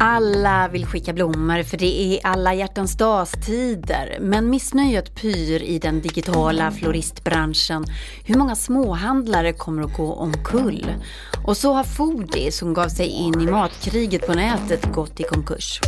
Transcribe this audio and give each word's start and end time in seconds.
Alla 0.00 0.68
vill 0.68 0.86
skicka 0.86 1.12
blommor 1.12 1.62
för 1.62 1.76
det 1.76 2.02
är 2.02 2.26
alla 2.26 2.54
hjärtans 2.54 2.96
dagstider. 2.96 4.18
Men 4.20 4.50
missnöjet 4.50 5.14
pyr 5.14 5.62
i 5.62 5.78
den 5.78 6.00
digitala 6.00 6.70
floristbranschen. 6.70 7.84
Hur 8.24 8.34
många 8.34 8.56
småhandlare 8.56 9.52
kommer 9.52 9.82
att 9.82 9.96
gå 9.96 10.12
omkull? 10.12 10.86
Och 11.46 11.56
så 11.56 11.72
har 11.72 11.84
Foodie 11.84 12.52
som 12.52 12.74
gav 12.74 12.88
sig 12.88 13.06
in 13.06 13.40
i 13.40 13.46
matkriget 13.46 14.26
på 14.26 14.34
nätet 14.34 14.92
gått 14.92 15.20
i 15.20 15.22
konkurs. 15.22 15.80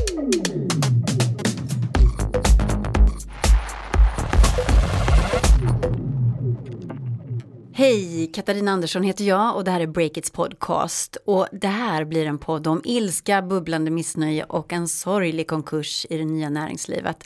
Hej, 7.80 8.30
Katarina 8.34 8.72
Andersson 8.72 9.02
heter 9.02 9.24
jag 9.24 9.56
och 9.56 9.64
det 9.64 9.70
här 9.70 9.80
är 9.80 9.86
Breakits 9.86 10.30
podcast. 10.30 11.16
Och 11.24 11.46
det 11.52 11.68
här 11.68 12.04
blir 12.04 12.26
en 12.26 12.38
podd 12.38 12.66
om 12.66 12.82
ilska, 12.84 13.42
bubblande 13.42 13.90
missnöje 13.90 14.44
och 14.44 14.72
en 14.72 14.88
sorglig 14.88 15.48
konkurs 15.48 16.06
i 16.10 16.18
det 16.18 16.24
nya 16.24 16.50
näringslivet. 16.50 17.24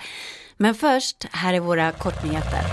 Men 0.56 0.74
först, 0.74 1.24
här 1.30 1.54
är 1.54 1.60
våra 1.60 1.92
kortnyheter. 1.92 2.64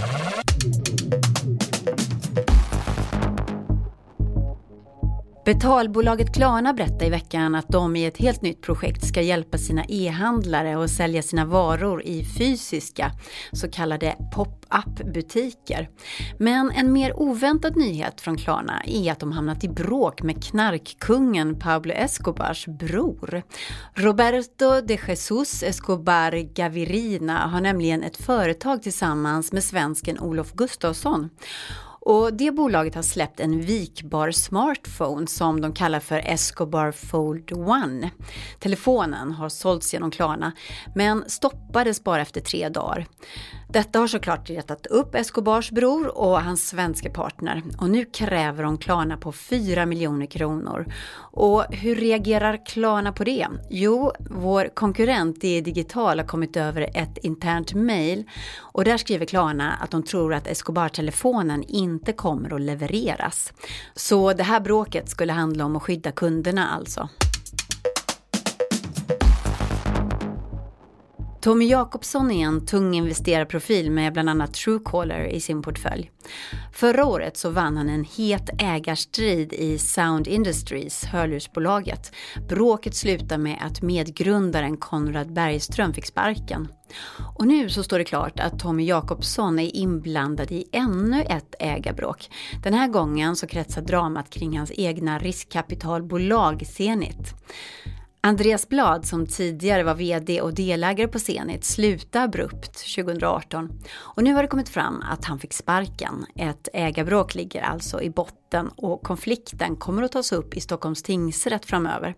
Betalbolaget 5.46 6.36
Klarna 6.36 6.74
berättade 6.74 7.06
i 7.06 7.10
veckan 7.10 7.56
att 7.56 7.68
de 7.68 7.96
i 7.96 8.06
ett 8.06 8.18
helt 8.18 8.42
nytt 8.42 8.62
projekt 8.62 9.06
ska 9.06 9.22
hjälpa 9.22 9.58
sina 9.58 9.86
e-handlare 9.88 10.84
att 10.84 10.90
sälja 10.90 11.22
sina 11.22 11.46
varor 11.46 12.04
i 12.04 12.26
fysiska 12.26 13.12
så 13.52 13.72
kallade 13.72 14.16
pop-up 14.36 15.14
butiker. 15.14 15.90
Men 16.38 16.72
en 16.72 16.94
mer 16.94 17.20
oväntad 17.20 17.78
nyhet 17.78 18.22
från 18.22 18.38
Klarna 18.38 18.82
är 18.86 19.12
att 19.12 19.20
de 19.20 19.32
hamnat 19.32 19.64
i 19.64 19.70
bråk 19.70 20.22
med 20.22 20.44
knarkkungen 20.44 21.60
Pablo 21.60 21.94
Escobars 21.94 22.68
bror. 22.68 23.42
Roberto 23.94 24.82
de 24.82 25.00
Jesus 25.08 25.64
Escobar 25.64 26.54
Gavirina 26.54 27.48
har 27.48 27.62
nämligen 27.62 28.04
ett 28.04 28.18
företag 28.18 28.84
tillsammans 28.84 29.52
med 29.52 29.64
svensken 29.64 30.20
Olof 30.20 30.54
Gustafsson. 30.54 31.30
Och 32.06 32.34
det 32.34 32.52
bolaget 32.52 32.96
har 32.96 33.02
släppt 33.02 33.40
en 33.40 33.62
vikbar 33.62 34.32
smartphone 34.32 35.28
som 35.28 35.62
de 35.62 35.74
kallar 35.74 36.00
för 36.00 36.20
Escobar 36.20 36.92
Fold 36.92 37.52
One. 37.52 38.10
Telefonen 38.60 39.32
har 39.32 39.50
sålts 39.50 39.94
genom 39.94 40.12
Klarna 40.12 40.52
men 40.96 41.30
stoppades 41.30 42.04
bara 42.04 42.22
efter 42.22 42.42
tre 42.42 42.70
dagar. 42.70 43.08
Detta 43.74 44.00
har 44.00 44.08
såklart 44.08 44.50
retat 44.50 44.86
upp 44.86 45.16
Escobars 45.16 45.72
bror 45.72 46.18
och 46.18 46.42
hans 46.42 46.68
svenska 46.68 47.10
partner 47.10 47.64
och 47.78 47.90
nu 47.90 48.06
kräver 48.06 48.64
de 48.64 48.78
Klarna 48.78 49.18
på 49.18 49.32
4 49.32 49.86
miljoner 49.86 50.26
kronor. 50.26 50.86
Och 51.16 51.64
hur 51.70 51.96
reagerar 51.96 52.66
Klarna 52.66 53.12
på 53.12 53.24
det? 53.24 53.48
Jo, 53.70 54.12
vår 54.20 54.70
konkurrent 54.74 55.42
DE 55.42 55.62
Digital 55.62 56.20
har 56.20 56.28
kommit 56.28 56.58
över 56.58 56.90
ett 56.94 57.18
internt 57.18 57.74
mail 57.74 58.30
och 58.58 58.84
där 58.84 58.98
skriver 58.98 59.26
Klarna 59.26 59.74
att 59.74 59.92
de 59.92 60.04
tror 60.04 60.34
att 60.34 60.48
Escobar-telefonen 60.48 61.64
inte 61.64 62.14
kommer 62.14 62.56
att 62.56 62.62
levereras. 62.62 63.54
Så 63.96 64.34
det 64.34 64.44
här 64.44 64.60
bråket 64.60 65.10
skulle 65.10 65.34
handla 65.34 65.66
om 65.66 65.76
att 65.76 65.84
skydda 65.84 66.12
kunderna 66.12 66.70
alltså. 66.70 67.10
Tommy 71.42 71.66
Jakobsson 71.66 72.32
är 72.32 72.46
en 72.46 72.66
tung 72.66 72.94
investerarprofil 72.94 73.92
med 73.92 74.14
bland 74.14 74.30
annat 74.30 74.54
Truecaller 74.54 75.26
i 75.26 75.40
sin 75.40 75.62
portfölj. 75.62 76.12
Förra 76.74 77.06
året 77.06 77.38
så 77.38 77.50
vann 77.50 77.78
han 77.78 77.90
en 77.90 78.06
het 78.18 78.50
ägarstrid 78.58 79.54
i 79.54 79.78
Sound 79.78 80.28
Industries, 80.28 81.04
hörlursbolaget. 81.04 82.12
Bråket 82.50 82.96
slutade 82.96 83.38
med 83.38 83.58
att 83.62 83.82
medgrundaren 83.82 84.78
Konrad 84.78 85.34
Bergström 85.34 85.94
fick 85.94 86.06
sparken. 86.06 86.68
Och 87.36 87.48
nu 87.48 87.70
så 87.70 87.84
står 87.84 87.98
det 87.98 88.06
klart 88.06 88.40
att 88.40 88.60
Tommy 88.60 88.86
Jakobsson 88.86 89.60
är 89.60 89.76
inblandad 89.76 90.52
i 90.52 90.66
ännu 90.72 91.22
ett 91.22 91.56
ägarbråk. 91.60 92.30
Den 92.64 92.74
här 92.74 92.88
gången 92.88 93.36
så 93.36 93.48
kretsar 93.48 93.82
dramat 93.82 94.30
kring 94.30 94.58
hans 94.58 94.72
egna 94.76 95.20
riskkapitalbolag 95.20 96.68
Zenit. 96.68 97.36
Andreas 98.24 98.70
Blad 98.70 99.06
som 99.06 99.28
tidigare 99.28 99.84
var 99.84 99.96
VD 99.96 100.42
och 100.42 100.54
delägare 100.54 101.08
på 101.08 101.20
Zenit 101.20 101.64
slutade 101.64 102.26
abrupt 102.26 102.96
2018 102.96 103.70
och 103.96 104.24
nu 104.24 104.34
har 104.34 104.42
det 104.42 104.48
kommit 104.48 104.70
fram 104.70 105.04
att 105.12 105.26
han 105.26 105.40
fick 105.40 105.54
sparken. 105.54 106.26
Ett 106.36 106.68
ägarbråk 106.74 107.36
ligger 107.36 107.62
alltså 107.62 108.02
i 108.02 108.10
botten 108.10 108.70
och 108.76 109.04
konflikten 109.04 109.76
kommer 109.76 110.04
att 110.04 110.12
tas 110.12 110.32
upp 110.32 110.58
i 110.58 110.62
Stockholms 110.62 111.04
tingsrätt 111.04 111.66
framöver. 111.66 112.16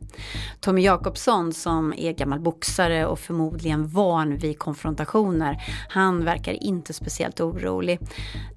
Tommy 0.59 0.81
Jakobsson 0.81 1.53
som 1.53 1.93
är 1.97 2.11
gammal 2.11 2.39
boxare 2.39 3.05
och 3.05 3.19
förmodligen 3.19 3.87
van 3.87 4.37
vid 4.37 4.59
konfrontationer, 4.59 5.63
han 5.89 6.25
verkar 6.25 6.63
inte 6.63 6.93
speciellt 6.93 7.41
orolig. 7.41 7.99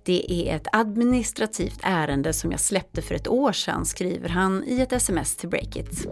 Det 0.05 0.33
är 0.33 0.57
ett 0.57 0.67
administrativt 0.73 1.81
ärende 1.83 2.33
som 2.33 2.51
jag 2.51 2.61
släppte 2.61 3.03
för 3.03 3.15
ett 3.15 3.29
år 3.29 3.53
sedan, 3.53 3.85
skriver 3.85 4.29
han 4.29 4.65
i 4.67 4.81
ett 4.81 4.93
sms 4.93 5.37
till 5.37 5.49
Breakit. 5.49 6.07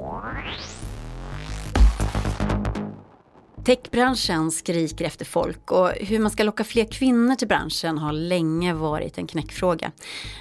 Techbranschen 3.64 4.50
skriker 4.50 5.04
efter 5.04 5.24
folk 5.24 5.72
och 5.72 5.90
hur 5.90 6.18
man 6.18 6.30
ska 6.30 6.42
locka 6.42 6.64
fler 6.64 6.84
kvinnor 6.84 7.34
till 7.34 7.48
branschen 7.48 7.98
har 7.98 8.12
länge 8.12 8.74
varit 8.74 9.18
en 9.18 9.26
knäckfråga. 9.26 9.92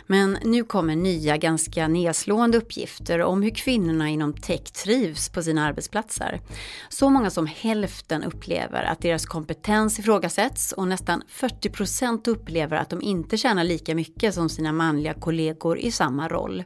Men 0.08 0.38
nu 0.44 0.64
kommer 0.64 0.96
nya 0.96 1.38
ganska 1.38 1.88
nedslående 1.88 2.58
uppgifter 2.58 3.22
om 3.22 3.42
hur 3.44 3.50
kvinnorna 3.50 4.10
inom 4.10 4.34
tech 4.34 4.64
trivs 4.64 5.30
på 5.30 5.44
sina 5.44 5.66
arbetsplatser. 5.66 6.42
Så 6.90 7.10
många 7.10 7.30
som 7.30 7.48
hälften 7.48 8.24
upplever 8.24 8.84
att 8.84 9.02
deras 9.02 9.26
kompetens 9.26 10.00
ifrågasätts 10.00 10.72
och 10.72 10.88
nästan 10.88 11.24
40 11.28 11.70
procent 11.70 12.28
upplever 12.28 12.78
att 12.78 12.90
de 12.90 13.02
inte 13.02 13.38
tjänar 13.38 13.64
lika 13.64 13.96
mycket 13.96 14.34
som 14.34 14.50
sina 14.50 14.72
manliga 14.72 15.14
kollegor 15.14 15.78
i 15.78 15.92
samma 15.92 16.28
roll. 16.28 16.64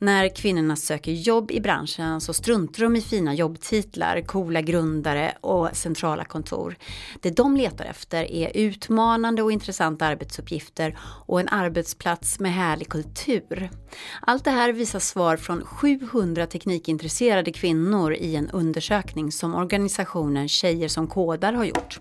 När 0.00 0.28
kvinnorna 0.36 0.76
söker 0.76 1.12
jobb 1.12 1.50
i 1.50 1.60
branschen 1.60 2.20
så 2.20 2.32
struntar 2.32 2.82
de 2.82 2.96
i 2.96 3.00
fina 3.00 3.34
jobbtitlar, 3.34 4.20
coola 4.20 4.60
grundare 4.60 5.32
och 5.40 5.68
centrala 5.72 6.24
kontor. 6.24 6.76
Det 7.20 7.30
de 7.30 7.56
letar 7.56 7.84
efter 7.84 8.32
är 8.32 8.50
utmanande 8.54 9.42
och 9.42 9.52
intressanta 9.52 10.06
arbetsuppgifter 10.06 10.98
och 11.26 11.40
en 11.40 11.48
arbetsplats 11.48 12.40
med 12.40 12.52
härlig 12.52 12.88
kultur. 12.88 13.70
Allt 14.20 14.44
det 14.44 14.50
här 14.50 14.72
visar 14.72 14.98
svar 14.98 15.36
från 15.36 15.64
700 15.64 16.46
teknikintresserade 16.46 17.52
kvinnor 17.52 18.14
i 18.14 18.36
en 18.36 18.50
undersökning 18.50 19.32
som 19.32 19.54
organisationen 19.54 20.48
Tjejer 20.48 20.88
som 20.88 21.06
kodar 21.06 21.52
har 21.52 21.64
gjort. 21.64 22.00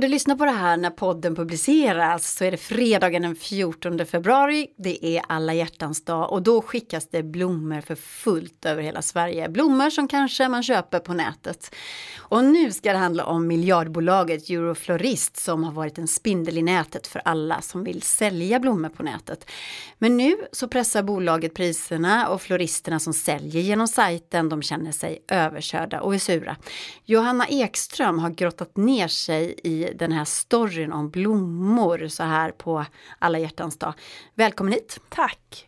Om 0.00 0.02
du 0.02 0.08
lyssnar 0.08 0.36
på 0.36 0.44
det 0.44 0.50
här 0.50 0.76
när 0.76 0.90
podden 0.90 1.34
publiceras 1.34 2.36
så 2.36 2.44
är 2.44 2.50
det 2.50 2.56
fredagen 2.56 3.22
den 3.22 3.36
14 3.36 4.06
februari. 4.06 4.66
Det 4.78 5.06
är 5.06 5.22
alla 5.28 5.54
hjärtans 5.54 6.04
dag 6.04 6.32
och 6.32 6.42
då 6.42 6.62
skickas 6.62 7.08
det 7.10 7.22
blommor 7.22 7.80
för 7.80 7.94
fullt 7.94 8.64
över 8.64 8.82
hela 8.82 9.02
Sverige. 9.02 9.48
Blommor 9.48 9.90
som 9.90 10.08
kanske 10.08 10.48
man 10.48 10.62
köper 10.62 10.98
på 10.98 11.12
nätet. 11.12 11.74
Och 12.18 12.44
nu 12.44 12.72
ska 12.72 12.92
det 12.92 12.98
handla 12.98 13.24
om 13.24 13.46
miljardbolaget 13.46 14.50
Euroflorist 14.50 15.36
som 15.36 15.64
har 15.64 15.72
varit 15.72 15.98
en 15.98 16.08
spindel 16.08 16.58
i 16.58 16.62
nätet 16.62 17.06
för 17.06 17.22
alla 17.24 17.60
som 17.60 17.84
vill 17.84 18.02
sälja 18.02 18.60
blommor 18.60 18.88
på 18.88 19.02
nätet. 19.02 19.50
Men 19.98 20.16
nu 20.16 20.36
så 20.52 20.68
pressar 20.68 21.02
bolaget 21.02 21.54
priserna 21.54 22.28
och 22.28 22.42
floristerna 22.42 23.00
som 23.00 23.12
säljer 23.12 23.62
genom 23.62 23.88
sajten 23.88 24.48
de 24.48 24.62
känner 24.62 24.92
sig 24.92 25.24
överkörda 25.28 26.00
och 26.00 26.14
är 26.14 26.18
sura. 26.18 26.56
Johanna 27.04 27.46
Ekström 27.48 28.18
har 28.18 28.30
grottat 28.30 28.76
ner 28.76 29.08
sig 29.08 29.54
i 29.64 29.89
den 29.94 30.12
här 30.12 30.24
storyn 30.24 30.92
om 30.92 31.10
blommor 31.10 32.08
så 32.08 32.22
här 32.22 32.50
på 32.50 32.84
alla 33.18 33.38
hjärtans 33.38 33.78
dag. 33.78 33.94
Välkommen 34.34 34.72
hit! 34.72 35.00
Tack! 35.08 35.66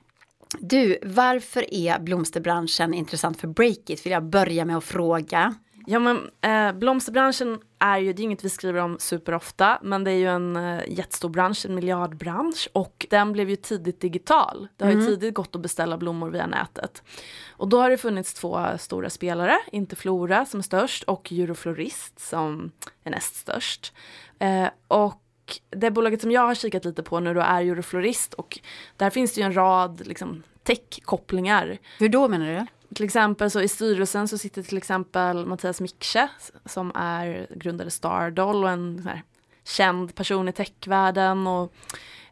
Du, 0.59 0.99
varför 1.03 1.75
är 1.75 1.99
blomsterbranschen 1.99 2.95
intressant 2.95 3.41
för 3.41 3.49
Breakit? 3.49 4.07
Vill 4.07 4.13
jag 4.13 4.25
börja 4.25 4.65
med 4.65 4.77
att 4.77 4.85
fråga. 4.85 5.55
Ja 5.87 5.99
men 5.99 6.31
eh, 6.41 6.79
blomsterbranschen 6.79 7.61
är 7.79 7.99
ju, 7.99 8.13
det 8.13 8.23
är 8.23 8.25
inget 8.25 8.45
vi 8.45 8.49
skriver 8.49 8.81
om 8.81 8.97
superofta, 8.99 9.79
men 9.83 10.05
det 10.05 10.11
är 10.11 10.17
ju 10.17 10.27
en 10.27 10.57
eh, 10.57 10.81
jättestor 10.89 11.29
bransch, 11.29 11.67
en 11.67 11.75
miljardbransch 11.75 12.69
och 12.73 13.07
den 13.11 13.33
blev 13.33 13.51
ju 13.51 13.57
tidigt 13.57 14.01
digital. 14.01 14.69
Det 14.77 14.85
har 14.85 14.93
mm. 14.93 15.05
ju 15.05 15.11
tidigt 15.11 15.35
gått 15.35 15.57
att 15.57 15.63
beställa 15.63 15.99
blommor 15.99 16.31
via 16.31 16.47
nätet. 16.47 17.03
Och 17.51 17.69
då 17.69 17.81
har 17.81 17.91
det 17.91 17.99
funnits 17.99 18.35
två 18.35 18.67
stora 18.79 19.11
spelare, 19.11 19.59
Interflora 19.73 20.47
som 20.47 20.59
är 20.59 20.65
störst 20.65 21.03
och 21.03 21.33
Euroflorist 21.33 22.21
som 22.21 22.73
är 23.05 23.11
näst 23.11 23.35
störst. 23.35 23.93
Eh, 24.39 24.69
och 24.89 25.23
det 25.71 25.91
bolaget 25.91 26.21
som 26.21 26.31
jag 26.31 26.47
har 26.47 26.55
kikat 26.55 26.85
lite 26.85 27.03
på 27.03 27.21
nu 27.21 27.35
då 27.35 27.41
är 27.41 27.63
Euroflorist 27.63 28.35
och 28.35 28.59
där 28.97 29.11
finns 29.11 29.35
det 29.35 29.41
ju 29.41 29.45
en 29.45 29.57
rad 29.57 30.07
liksom, 30.07 30.43
tech-kopplingar. 30.63 31.79
Hur 31.99 32.09
då 32.09 32.29
menar 32.29 32.47
du? 32.47 32.67
Till 32.95 33.05
exempel 33.05 33.51
så 33.51 33.61
i 33.61 33.69
styrelsen 33.69 34.29
så 34.29 34.39
sitter 34.39 34.63
till 34.63 34.79
exempel 34.79 35.47
Mattias 35.47 35.81
Miksche 35.81 36.29
som 36.65 36.93
är 36.95 37.47
grundare 37.57 37.91
Stardoll 37.91 38.65
och 38.65 38.71
en 38.71 39.03
här, 39.07 39.23
känd 39.65 40.15
person 40.15 40.49
i 40.49 40.53
techvärlden 40.53 41.47
och 41.47 41.73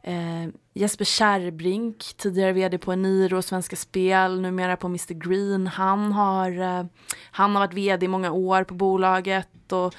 eh, 0.02 0.48
Jesper 0.74 1.04
Kärrbrink, 1.04 2.04
tidigare 2.16 2.52
vd 2.52 2.78
på 2.78 2.92
Eniro 2.92 3.36
och 3.36 3.44
Svenska 3.44 3.76
Spel, 3.76 4.40
numera 4.40 4.76
på 4.76 4.86
Mr 4.86 5.14
Green. 5.14 5.66
Han 5.66 6.12
har, 6.12 6.60
eh, 6.60 6.84
han 7.30 7.54
har 7.54 7.60
varit 7.60 7.74
vd 7.74 8.06
i 8.06 8.08
många 8.08 8.32
år 8.32 8.64
på 8.64 8.74
bolaget 8.74 9.72
och 9.72 9.94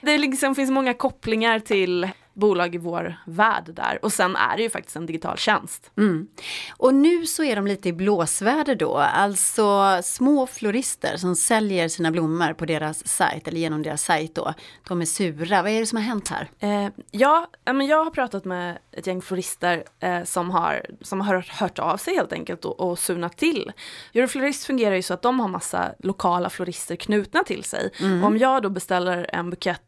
det 0.00 0.18
liksom 0.18 0.54
finns 0.54 0.70
många 0.70 0.94
kopplingar 0.94 1.58
till 1.58 2.08
bolag 2.34 2.74
i 2.74 2.78
vår 2.78 3.16
värld 3.26 3.64
där. 3.74 3.98
Och 4.02 4.12
sen 4.12 4.36
är 4.36 4.56
det 4.56 4.62
ju 4.62 4.70
faktiskt 4.70 4.96
en 4.96 5.06
digital 5.06 5.36
tjänst. 5.36 5.90
Mm. 5.96 6.28
Och 6.76 6.94
nu 6.94 7.26
så 7.26 7.44
är 7.44 7.56
de 7.56 7.66
lite 7.66 7.88
i 7.88 7.92
blåsväder 7.92 8.74
då, 8.74 8.96
alltså 8.96 10.00
små 10.02 10.46
florister 10.46 11.16
som 11.16 11.36
säljer 11.36 11.88
sina 11.88 12.10
blommor 12.10 12.52
på 12.52 12.64
deras 12.64 13.06
sajt 13.08 13.48
eller 13.48 13.58
genom 13.58 13.82
deras 13.82 14.02
sajt 14.02 14.34
då. 14.34 14.54
De 14.88 15.00
är 15.00 15.04
sura, 15.04 15.62
vad 15.62 15.72
är 15.72 15.80
det 15.80 15.86
som 15.86 15.96
har 15.96 16.04
hänt 16.04 16.28
här? 16.28 16.50
Eh, 16.58 16.92
ja, 17.10 17.46
men 17.64 17.86
jag 17.86 18.04
har 18.04 18.10
pratat 18.10 18.44
med 18.44 18.78
ett 18.92 19.06
gäng 19.06 19.22
florister 19.22 19.84
eh, 20.00 20.24
som 20.24 20.50
har, 20.50 20.86
som 21.00 21.20
har 21.20 21.46
hört 21.48 21.78
av 21.78 21.96
sig 21.96 22.14
helt 22.14 22.32
enkelt 22.32 22.64
och, 22.64 22.80
och 22.80 22.98
surnat 22.98 23.36
till. 23.36 23.72
Euroflorist 24.14 24.64
fungerar 24.64 24.94
ju 24.94 25.02
så 25.02 25.14
att 25.14 25.22
de 25.22 25.40
har 25.40 25.48
massa 25.48 25.94
lokala 25.98 26.50
florister 26.50 26.96
knutna 26.96 27.44
till 27.44 27.64
sig. 27.64 27.90
Mm. 28.00 28.24
Om 28.24 28.38
jag 28.38 28.62
då 28.62 28.70
beställer 28.70 29.30
en 29.32 29.50
bukett 29.50 29.82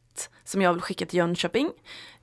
som 0.44 0.62
jag 0.62 0.72
vill 0.72 0.82
skicka 0.82 1.06
till 1.06 1.18
Jönköping 1.18 1.70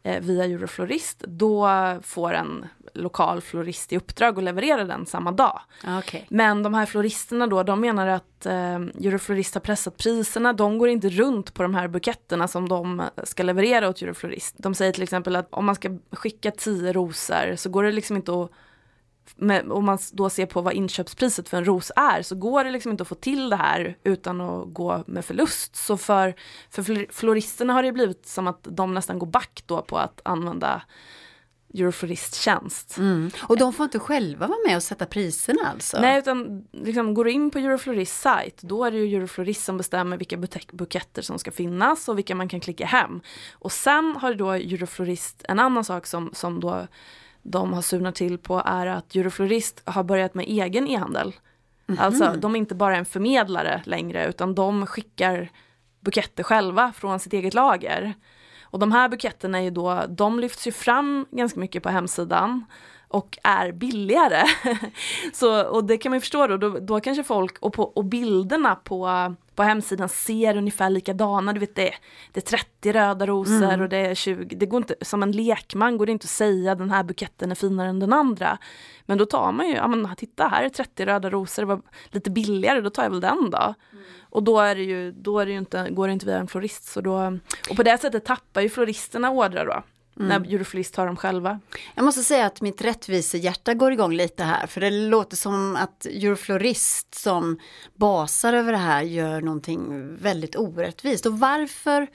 eh, 0.03 0.19
via 0.21 0.45
Euroflorist, 0.45 1.19
då 1.19 1.69
får 2.01 2.33
en 2.33 2.65
lokal 2.93 3.41
florist 3.41 3.93
i 3.93 3.97
uppdrag 3.97 4.37
att 4.37 4.43
leverera 4.43 4.83
den 4.83 5.05
samma 5.05 5.31
dag. 5.31 5.61
Okay. 5.99 6.21
Men 6.29 6.63
de 6.63 6.73
här 6.73 6.85
floristerna 6.85 7.47
då, 7.47 7.63
de 7.63 7.81
menar 7.81 8.07
att 8.07 8.45
eh, 8.45 8.75
Euroflorist 8.75 9.53
har 9.53 9.61
pressat 9.61 9.97
priserna, 9.97 10.53
de 10.53 10.77
går 10.77 10.89
inte 10.89 11.09
runt 11.09 11.53
på 11.53 11.63
de 11.63 11.75
här 11.75 11.87
buketterna 11.87 12.47
som 12.47 12.69
de 12.69 13.03
ska 13.23 13.43
leverera 13.43 13.89
åt 13.89 14.01
Euroflorist. 14.01 14.55
De 14.57 14.73
säger 14.73 14.91
till 14.91 15.03
exempel 15.03 15.35
att 15.35 15.47
om 15.49 15.65
man 15.65 15.75
ska 15.75 15.97
skicka 16.11 16.51
tio 16.51 16.93
rosor 16.93 17.55
så 17.55 17.69
går 17.69 17.83
det 17.83 17.91
liksom 17.91 18.15
inte 18.15 18.31
att 18.31 18.51
med, 19.35 19.71
om 19.71 19.85
man 19.85 19.97
då 20.11 20.29
ser 20.29 20.45
på 20.45 20.61
vad 20.61 20.73
inköpspriset 20.73 21.49
för 21.49 21.57
en 21.57 21.65
ros 21.65 21.91
är 21.95 22.21
så 22.21 22.35
går 22.35 22.63
det 22.63 22.71
liksom 22.71 22.91
inte 22.91 23.01
att 23.01 23.07
få 23.07 23.15
till 23.15 23.49
det 23.49 23.55
här 23.55 23.97
utan 24.03 24.41
att 24.41 24.73
gå 24.73 25.03
med 25.07 25.25
förlust. 25.25 25.75
Så 25.75 25.97
för, 25.97 26.35
för 26.69 27.11
floristerna 27.13 27.73
har 27.73 27.83
det 27.83 27.91
blivit 27.91 28.27
som 28.27 28.47
att 28.47 28.67
de 28.71 28.93
nästan 28.93 29.19
går 29.19 29.27
back 29.27 29.63
då 29.65 29.81
på 29.81 29.97
att 29.97 30.21
använda 30.25 30.81
Euroflorist-tjänst. 31.73 32.97
Mm. 32.97 33.31
Och 33.41 33.57
de 33.57 33.73
får 33.73 33.83
inte 33.83 33.99
själva 33.99 34.47
vara 34.47 34.59
med 34.67 34.75
och 34.75 34.83
sätta 34.83 35.05
priserna 35.05 35.61
alltså? 35.73 36.01
Nej, 36.01 36.19
utan 36.19 36.67
liksom, 36.71 37.13
går 37.13 37.25
du 37.25 37.31
in 37.31 37.51
på 37.51 37.59
Euroflorist 37.59 38.21
sajt, 38.21 38.61
då 38.61 38.85
är 38.85 38.91
det 38.91 38.97
ju 38.97 39.17
Euroflorist 39.17 39.63
som 39.63 39.77
bestämmer 39.77 40.17
vilka 40.17 40.37
buketter 40.71 41.21
som 41.21 41.39
ska 41.39 41.51
finnas 41.51 42.09
och 42.09 42.17
vilka 42.17 42.35
man 42.35 42.47
kan 42.47 42.59
klicka 42.59 42.85
hem. 42.85 43.21
Och 43.53 43.71
sen 43.71 44.15
har 44.21 44.33
då 44.33 44.51
Euroflorist 44.51 45.45
en 45.49 45.59
annan 45.59 45.83
sak 45.83 46.07
som, 46.07 46.29
som 46.33 46.59
då 46.59 46.87
de 47.43 47.73
har 47.73 47.81
surnat 47.81 48.15
till 48.15 48.37
på 48.37 48.61
är 48.65 48.87
att 48.87 49.15
Euroflorist 49.15 49.81
har 49.85 50.03
börjat 50.03 50.33
med 50.33 50.45
egen 50.47 50.87
e-handel. 50.87 51.33
Mm 51.87 51.99
-hmm. 51.99 52.03
Alltså 52.05 52.33
de 52.39 52.55
är 52.55 52.59
inte 52.59 52.75
bara 52.75 52.97
en 52.97 53.05
förmedlare 53.05 53.81
längre 53.85 54.27
utan 54.27 54.55
de 54.55 54.85
skickar 54.85 55.49
buketter 55.99 56.43
själva 56.43 56.93
från 56.95 57.19
sitt 57.19 57.33
eget 57.33 57.53
lager. 57.53 58.13
Och 58.61 58.79
de 58.79 58.91
här 58.91 59.09
buketterna 59.09 59.57
är 59.57 59.61
ju 59.63 59.69
då, 59.69 60.03
de 60.09 60.39
lyfts 60.39 60.67
ju 60.67 60.71
fram 60.71 61.25
ganska 61.31 61.59
mycket 61.59 61.83
på 61.83 61.89
hemsidan 61.89 62.65
och 63.13 63.37
är 63.43 63.71
billigare. 63.71 64.43
så, 65.33 65.63
och 65.63 65.83
det 65.83 65.97
kan 65.97 66.09
man 66.09 66.17
ju 66.17 66.21
förstå 66.21 66.47
då, 66.47 66.57
då, 66.57 66.69
då 66.69 66.99
kanske 66.99 67.23
folk, 67.23 67.57
och, 67.59 67.73
på, 67.73 67.83
och 67.83 68.05
bilderna 68.05 68.75
på, 68.75 69.33
på 69.55 69.63
hemsidan 69.63 70.09
ser 70.09 70.57
ungefär 70.57 70.89
likadana, 70.89 71.53
du 71.53 71.59
vet 71.59 71.75
det, 71.75 71.93
det 72.31 72.39
är 72.39 72.57
30 72.57 72.91
röda 72.91 73.25
rosor 73.25 73.63
mm. 73.63 73.81
och 73.81 73.89
det 73.89 73.97
är 73.97 74.15
20, 74.15 74.55
det 74.55 74.65
går 74.65 74.77
inte, 74.77 74.95
som 75.01 75.23
en 75.23 75.31
lekman 75.31 75.97
går 75.97 76.05
det 76.05 76.11
inte 76.11 76.25
att 76.25 76.29
säga 76.29 76.75
den 76.75 76.91
här 76.91 77.03
buketten 77.03 77.51
är 77.51 77.55
finare 77.55 77.89
än 77.89 77.99
den 77.99 78.13
andra. 78.13 78.57
Men 79.05 79.17
då 79.17 79.25
tar 79.25 79.51
man 79.51 79.67
ju, 79.67 79.73
ja 79.73 79.87
men 79.87 80.15
titta 80.15 80.47
här 80.47 80.63
är 80.63 80.69
30 80.69 81.05
röda 81.05 81.29
rosor, 81.29 81.61
det 81.61 81.65
var 81.65 81.81
lite 82.09 82.31
billigare, 82.31 82.81
då 82.81 82.89
tar 82.89 83.03
jag 83.03 83.09
väl 83.09 83.21
den 83.21 83.49
då. 83.49 83.75
Mm. 83.91 84.03
Och 84.21 84.43
då 84.43 84.59
är 84.59 84.75
det 84.75 84.83
ju, 84.83 85.11
då 85.11 85.39
är 85.39 85.45
det 85.45 85.51
inte, 85.51 85.89
går 85.89 86.07
det 86.07 86.13
inte 86.13 86.25
via 86.25 86.37
en 86.37 86.47
florist. 86.47 86.85
Så 86.85 87.01
då, 87.01 87.39
och 87.69 87.75
på 87.75 87.83
det 87.83 87.97
sättet 87.97 88.25
tappar 88.25 88.61
ju 88.61 88.69
floristerna 88.69 89.29
ordrar 89.29 89.65
då. 89.65 89.83
Mm. 90.19 90.27
När 90.27 90.53
Euroflorist 90.53 90.93
tar 90.93 91.05
dem 91.05 91.15
själva. 91.15 91.59
Jag 91.95 92.05
måste 92.05 92.23
säga 92.23 92.45
att 92.45 92.61
mitt 92.61 92.81
rättvisehjärta 92.81 93.73
går 93.73 93.91
igång 93.91 94.13
lite 94.13 94.43
här. 94.43 94.67
För 94.67 94.81
det 94.81 94.89
låter 94.89 95.37
som 95.37 95.75
att 95.75 96.05
Euroflorist 96.05 97.15
som 97.15 97.59
basar 97.95 98.53
över 98.53 98.71
det 98.71 98.77
här 98.77 99.01
gör 99.01 99.41
någonting 99.41 100.15
väldigt 100.15 100.55
orättvist. 100.55 101.25
Och 101.25 101.39
varför 101.39 102.07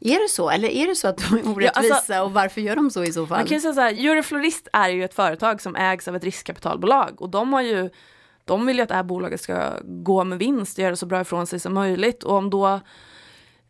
är 0.00 0.22
det 0.22 0.28
så? 0.28 0.50
Eller 0.50 0.68
är 0.68 0.86
det 0.86 0.94
så 0.94 1.08
att 1.08 1.18
de 1.18 1.38
är 1.38 1.48
orättvisa 1.48 1.88
ja, 1.88 1.94
alltså, 1.94 2.20
och 2.20 2.32
varför 2.32 2.60
gör 2.60 2.76
de 2.76 2.90
så 2.90 3.04
i 3.04 3.12
så 3.12 3.26
fall? 3.26 3.38
Man 3.38 3.46
kan 3.46 3.60
säga 3.60 3.74
så 3.74 3.80
här, 3.80 4.06
Euroflorist 4.06 4.68
är 4.72 4.88
ju 4.88 5.04
ett 5.04 5.14
företag 5.14 5.60
som 5.60 5.76
ägs 5.76 6.08
av 6.08 6.16
ett 6.16 6.24
riskkapitalbolag 6.24 7.22
och 7.22 7.28
de 7.28 7.52
har 7.52 7.62
ju 7.62 7.90
de 8.44 8.66
vill 8.66 8.76
ju 8.76 8.82
att 8.82 8.88
det 8.88 8.94
här 8.94 9.02
bolaget 9.02 9.40
ska 9.40 9.72
gå 9.82 10.24
med 10.24 10.38
vinst 10.38 10.78
och 10.78 10.84
göra 10.84 10.96
så 10.96 11.06
bra 11.06 11.20
ifrån 11.20 11.46
sig 11.46 11.60
som 11.60 11.74
möjligt 11.74 12.22
och 12.22 12.36
om 12.36 12.50
då 12.50 12.80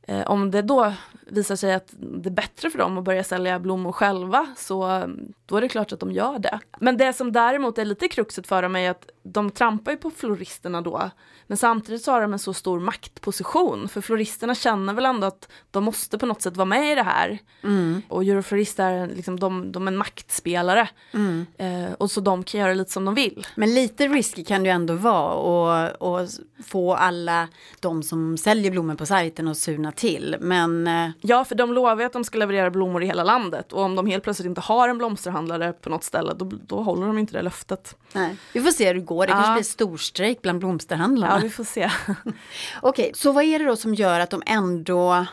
Eh, 0.07 0.23
om 0.27 0.51
det 0.51 0.63
då 0.63 0.93
visar 1.27 1.57
sig 1.57 1.75
att 1.75 1.95
det 1.99 2.29
är 2.29 2.35
bättre 2.35 2.71
för 2.71 2.79
dem 2.79 2.99
att 2.99 3.05
börja 3.05 3.25
sälja 3.25 3.59
blommor 3.59 3.93
själva 3.93 4.47
så 4.57 5.05
då 5.47 5.57
är 5.57 5.61
det 5.61 5.69
klart 5.69 5.93
att 5.93 6.01
de 6.01 6.13
gör 6.13 6.39
det. 6.39 6.61
Men 6.81 6.97
det 6.97 7.13
som 7.13 7.33
däremot 7.33 7.79
är 7.79 7.85
lite 7.85 8.09
kruxet 8.09 8.47
för 8.47 8.63
dem 8.63 8.77
är 8.77 8.91
att 8.91 9.11
de 9.23 9.51
trampar 9.51 9.91
ju 9.93 9.97
på 9.97 10.11
floristerna 10.11 10.81
då. 10.81 11.11
Men 11.47 11.57
samtidigt 11.57 12.03
så 12.03 12.13
har 12.13 12.21
de 12.21 12.33
en 12.33 12.39
så 12.39 12.55
stor 12.55 12.81
maktposition 12.81 13.89
för 13.89 14.01
floristerna 14.01 14.55
känner 14.55 14.93
väl 14.93 15.05
ändå 15.05 15.27
att 15.27 15.49
de 15.71 15.85
måste 15.85 16.19
på 16.19 16.27
något 16.27 16.43
sätt 16.43 16.57
vara 16.57 16.65
med 16.65 16.93
i 16.93 16.95
det 16.95 17.03
här. 17.03 17.39
Mm. 17.63 18.03
Och 18.09 18.25
Euroflorist 18.25 18.79
är 18.79 19.07
liksom, 19.07 19.41
de, 19.41 19.73
de 19.73 19.89
är 19.89 19.93
en 19.93 19.99
maktspelare. 19.99 20.89
Mm. 21.13 21.47
Eh, 21.57 21.93
och 21.93 22.11
så 22.11 22.21
de 22.21 22.45
kan 22.45 22.61
göra 22.61 22.75
lite 22.75 22.91
som 22.91 23.05
de 23.05 23.15
vill. 23.15 23.47
Men 23.55 23.75
lite 23.75 24.09
risky 24.09 24.45
kan 24.45 24.63
det 24.63 24.69
ju 24.69 24.75
ändå 24.75 24.95
vara 24.95 25.35
och, 25.35 26.21
och 26.21 26.29
få 26.65 26.95
alla 26.95 27.49
de 27.81 28.03
som 28.03 28.37
säljer 28.39 28.71
blommor 28.71 28.95
på 28.95 29.07
sajten 29.07 29.49
att 29.49 29.59
surna 29.59 29.93
till. 29.93 30.37
Men... 30.41 30.89
Ja, 31.25 31.45
för 31.45 31.55
de 31.55 31.73
lovar 31.73 31.99
ju 31.99 32.05
att 32.05 32.13
de 32.13 32.25
ska 32.25 32.39
leverera 32.39 32.71
blommor 32.71 33.03
i 33.03 33.07
hela 33.07 33.25
landet 33.25 33.73
och 33.73 33.83
om 33.83 33.97
de 33.97 34.07
helt 34.07 34.25
plötsligt 34.25 34.47
inte 34.47 34.61
har 34.61 34.89
en 34.89 34.99
blomsterhandlare 34.99 35.73
på 35.73 35.91
något 35.91 36.05
ställe 36.05 36.35
då, 36.35 36.45
då 36.45 36.83
håller 36.83 37.07
de 37.07 37.19
inte 37.19 37.33
det 37.33 37.43
löftet. 37.43 37.97
Nej. 38.13 38.37
Vi 38.53 38.61
får 38.61 38.71
se 38.71 38.87
hur 38.87 38.95
det 38.95 39.01
går, 39.01 39.27
det 39.27 39.33
ja. 39.33 39.37
kanske 39.37 39.55
blir 39.55 39.65
storstrejk 39.65 40.43
bland 40.43 40.59
blomsterhandlarna. 40.59 41.35
Ja, 41.35 41.41
vi 41.43 41.51
får 41.51 41.65
se. 41.65 41.91
Okej, 42.07 42.35
okay, 42.83 43.11
så 43.15 43.33
vad 43.33 43.45
är 43.45 43.59
det 43.59 43.65
då 43.65 43.77
som 43.77 43.95
gör 43.95 44.21
att 44.21 44.31
de 44.31 44.43
ändå 44.47 45.27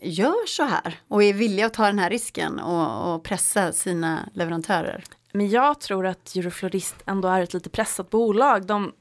gör 0.00 0.46
så 0.46 0.62
här 0.62 1.00
och 1.08 1.22
är 1.22 1.32
villiga 1.32 1.66
att 1.66 1.74
ta 1.74 1.86
den 1.86 1.98
här 1.98 2.10
risken 2.10 2.58
och, 2.60 3.14
och 3.14 3.22
pressa 3.22 3.72
sina 3.72 4.28
leverantörer? 4.34 5.04
Men 5.32 5.50
jag 5.50 5.80
tror 5.80 6.06
att 6.06 6.36
Euroflorist 6.36 6.96
ändå 7.06 7.28
är 7.28 7.42
ett 7.42 7.54
lite 7.54 7.70
pressat 7.70 8.10
bolag. 8.10 8.66
De, 8.66 8.92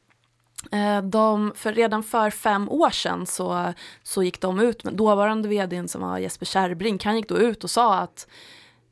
de, 1.04 1.52
för 1.56 1.74
redan 1.74 2.04
för 2.04 2.30
fem 2.30 2.70
år 2.70 2.90
sedan 2.90 3.26
så, 3.26 3.74
så 4.04 4.24
gick 4.24 4.42
de 4.42 4.60
ut 4.60 4.84
dåvarande 4.84 5.50
vdn 5.50 5.88
som 5.88 6.02
var 6.02 6.18
Jesper 6.18 6.46
Kärrbrink, 6.46 7.06
han 7.06 7.16
gick 7.16 7.30
då 7.30 7.38
ut 7.38 7.64
och 7.64 7.70
sa 7.70 7.96
att 7.96 8.28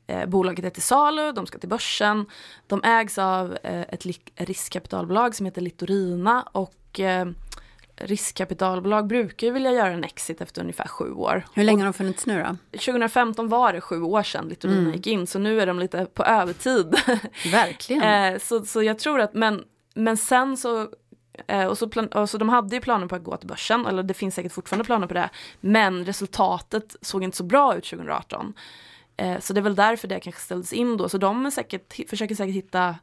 eh, 0.06 0.26
bolaget 0.26 0.64
är 0.64 0.70
till 0.70 0.82
salu, 0.82 1.32
de 1.32 1.46
ska 1.46 1.58
till 1.58 1.68
börsen. 1.68 2.26
De 2.66 2.84
ägs 2.84 3.18
av 3.18 3.58
eh, 3.62 3.80
ett 3.80 4.06
riskkapitalbolag 4.36 5.34
som 5.34 5.46
heter 5.46 5.60
Litorina 5.60 6.42
och 6.42 7.00
eh, 7.00 7.26
riskkapitalbolag 7.96 9.06
brukar 9.06 9.46
ju 9.46 9.52
vilja 9.52 9.72
göra 9.72 9.92
en 9.92 10.04
exit 10.04 10.40
efter 10.40 10.60
ungefär 10.60 10.88
sju 10.88 11.12
år. 11.12 11.44
Hur 11.54 11.64
länge 11.64 11.80
har 11.80 11.84
de 11.84 11.92
funnits 11.92 12.26
nu 12.26 12.42
då? 12.42 12.78
2015 12.78 13.48
var 13.48 13.72
det 13.72 13.80
sju 13.80 14.02
år 14.02 14.22
sedan 14.22 14.48
Litorina 14.48 14.80
mm. 14.80 14.92
gick 14.92 15.06
in 15.06 15.26
så 15.26 15.38
nu 15.38 15.60
är 15.60 15.66
de 15.66 15.78
lite 15.78 16.04
på 16.04 16.24
övertid. 16.24 16.94
Verkligen. 17.52 18.02
eh, 18.34 18.38
så, 18.38 18.64
så 18.64 18.82
jag 18.82 18.98
tror 18.98 19.20
att, 19.20 19.34
men, 19.34 19.64
men 19.94 20.16
sen 20.16 20.56
så 20.56 20.88
eh, 21.46 21.66
och 21.66 21.78
så, 21.78 21.88
plan, 21.88 22.06
och 22.06 22.30
så 22.30 22.38
de 22.38 22.48
hade 22.48 22.76
ju 22.76 22.80
planer 22.80 23.06
på 23.06 23.14
att 23.14 23.24
gå 23.24 23.36
till 23.36 23.48
börsen, 23.48 23.86
eller 23.86 24.02
det 24.02 24.14
finns 24.14 24.34
säkert 24.34 24.52
fortfarande 24.52 24.84
planer 24.84 25.06
på 25.06 25.14
det. 25.14 25.30
Men 25.60 26.04
resultatet 26.04 26.96
såg 27.00 27.22
inte 27.22 27.36
så 27.36 27.44
bra 27.44 27.76
ut 27.76 27.84
2018. 27.84 28.54
Eh, 29.16 29.40
så 29.40 29.52
det 29.52 29.60
är 29.60 29.62
väl 29.62 29.74
därför 29.74 30.08
det 30.08 30.20
kanske 30.20 30.40
ställdes 30.40 30.72
in 30.72 30.96
då. 30.96 31.08
Så 31.08 31.18
de 31.18 31.50
säkert, 31.50 32.10
försöker 32.10 32.34
säkert 32.34 32.54
hitta 32.54 32.94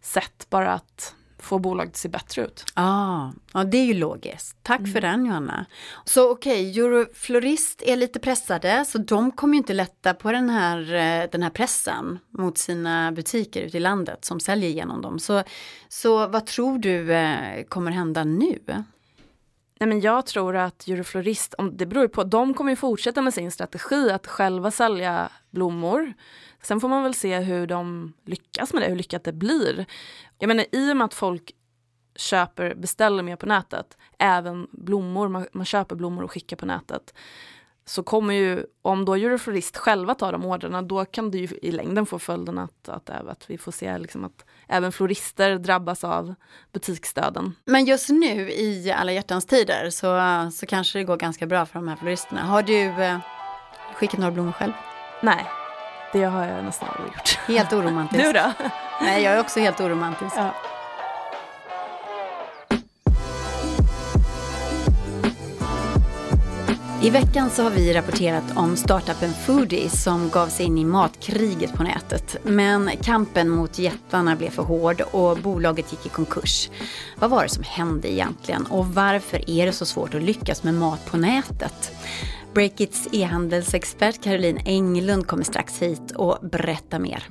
sätt 0.00 0.46
bara 0.50 0.72
att 0.72 1.14
få 1.42 1.58
bolaget 1.58 1.92
att 1.92 1.96
se 1.96 2.08
bättre 2.08 2.42
ut. 2.42 2.64
Ah, 2.74 3.30
ja, 3.52 3.64
det 3.64 3.76
är 3.76 3.84
ju 3.84 3.94
logiskt. 3.94 4.56
Tack 4.62 4.78
mm. 4.78 4.92
för 4.92 5.00
den 5.00 5.26
Johanna. 5.26 5.66
Så 6.04 6.30
okej, 6.30 6.70
okay, 6.70 6.80
Euroflorist 6.80 7.82
är 7.82 7.96
lite 7.96 8.20
pressade 8.20 8.84
så 8.84 8.98
de 8.98 9.30
kommer 9.30 9.54
ju 9.54 9.58
inte 9.58 9.72
lätta 9.72 10.14
på 10.14 10.32
den 10.32 10.50
här, 10.50 10.78
eh, 10.94 11.30
den 11.30 11.42
här 11.42 11.50
pressen 11.50 12.18
mot 12.30 12.58
sina 12.58 13.12
butiker 13.12 13.62
ute 13.62 13.76
i 13.76 13.80
landet 13.80 14.24
som 14.24 14.40
säljer 14.40 14.70
genom 14.70 15.02
dem. 15.02 15.18
Så, 15.18 15.42
så 15.88 16.26
vad 16.26 16.46
tror 16.46 16.78
du 16.78 17.12
eh, 17.12 17.64
kommer 17.64 17.90
hända 17.90 18.24
nu? 18.24 18.58
Nej, 19.82 19.88
men 19.88 20.00
jag 20.00 20.26
tror 20.26 20.56
att 20.56 20.88
Euroflorist, 20.88 21.54
om, 21.54 21.76
det 21.76 21.86
beror 21.86 22.08
på, 22.08 22.24
de 22.24 22.54
kommer 22.54 22.72
ju 22.72 22.76
fortsätta 22.76 23.22
med 23.22 23.34
sin 23.34 23.50
strategi 23.50 24.10
att 24.10 24.26
själva 24.26 24.70
sälja 24.70 25.28
blommor. 25.50 26.12
Sen 26.62 26.80
får 26.80 26.88
man 26.88 27.02
väl 27.02 27.14
se 27.14 27.38
hur 27.38 27.66
de 27.66 28.12
lyckas 28.24 28.72
med 28.72 28.82
det, 28.82 28.88
hur 28.88 28.96
lyckat 28.96 29.24
det 29.24 29.32
blir. 29.32 29.86
Jag 30.38 30.48
menar 30.48 30.64
i 30.72 30.92
och 30.92 30.96
med 30.96 31.04
att 31.04 31.14
folk 31.14 31.52
köper, 32.16 32.74
beställer 32.74 33.22
mer 33.22 33.36
på 33.36 33.46
nätet, 33.46 33.96
även 34.18 34.66
blommor, 34.72 35.28
man, 35.28 35.46
man 35.52 35.64
köper 35.64 35.96
blommor 35.96 36.22
och 36.22 36.32
skickar 36.32 36.56
på 36.56 36.66
nätet, 36.66 37.14
så 37.84 38.02
kommer 38.02 38.34
ju, 38.34 38.66
om 38.82 39.04
då 39.04 39.14
Euroflorist 39.14 39.76
själva 39.76 40.14
tar 40.14 40.32
de 40.32 40.44
orderna, 40.44 40.82
då 40.82 41.04
kan 41.04 41.30
det 41.30 41.38
ju 41.38 41.48
i 41.62 41.72
längden 41.72 42.06
få 42.06 42.18
följden 42.18 42.58
att, 42.58 42.88
att, 42.88 43.10
att 43.10 43.50
vi 43.50 43.58
får 43.58 43.72
se 43.72 43.98
liksom 43.98 44.24
att 44.24 44.44
även 44.68 44.92
florister 44.92 45.58
drabbas 45.58 46.04
av 46.04 46.34
butiksdöden. 46.72 47.54
Men 47.64 47.84
just 47.84 48.08
nu 48.08 48.50
i 48.50 48.92
alla 48.92 49.12
hjärtans 49.12 49.46
tider 49.46 49.90
så, 49.90 50.50
så 50.52 50.66
kanske 50.66 50.98
det 50.98 51.04
går 51.04 51.16
ganska 51.16 51.46
bra 51.46 51.66
för 51.66 51.74
de 51.74 51.88
här 51.88 51.96
floristerna. 51.96 52.40
Har 52.40 52.62
du 52.62 52.82
eh, 52.82 53.18
skickat 53.94 54.18
några 54.18 54.32
blommor 54.32 54.52
själv? 54.52 54.72
Nej, 55.22 55.46
det 56.12 56.24
har 56.24 56.46
jag 56.46 56.64
nästan 56.64 56.88
aldrig 56.88 57.14
gjort. 57.14 57.38
Helt 57.46 57.72
oromantiskt. 57.72 58.24
du 58.24 58.32
då? 58.32 58.52
Nej, 59.00 59.22
jag 59.22 59.34
är 59.34 59.40
också 59.40 59.60
helt 59.60 59.80
oromantisk. 59.80 60.36
Ja. 60.36 60.54
I 67.02 67.10
veckan 67.10 67.50
så 67.50 67.62
har 67.62 67.70
vi 67.70 67.92
rapporterat 67.92 68.44
om 68.54 68.76
startupen 68.76 69.32
Foodie 69.46 69.90
som 69.90 70.30
gav 70.30 70.46
sig 70.46 70.66
in 70.66 70.78
i 70.78 70.84
matkriget 70.84 71.72
på 71.72 71.82
nätet. 71.82 72.36
Men 72.42 72.90
kampen 73.02 73.48
mot 73.48 73.78
jättarna 73.78 74.36
blev 74.36 74.50
för 74.50 74.62
hård 74.62 75.00
och 75.00 75.38
bolaget 75.38 75.92
gick 75.92 76.06
i 76.06 76.08
konkurs. 76.08 76.70
Vad 77.18 77.30
var 77.30 77.42
det 77.42 77.48
som 77.48 77.64
hände 77.66 78.12
egentligen 78.12 78.66
och 78.66 78.86
varför 78.86 79.50
är 79.50 79.66
det 79.66 79.72
så 79.72 79.86
svårt 79.86 80.14
att 80.14 80.22
lyckas 80.22 80.62
med 80.62 80.74
mat 80.74 81.06
på 81.06 81.16
nätet? 81.16 81.92
Breakits 82.54 83.08
e-handelsexpert 83.12 84.22
Caroline 84.24 84.60
Englund 84.64 85.26
kommer 85.26 85.44
strax 85.44 85.82
hit 85.82 86.10
och 86.10 86.38
berätta 86.42 86.98
mer. 86.98 87.24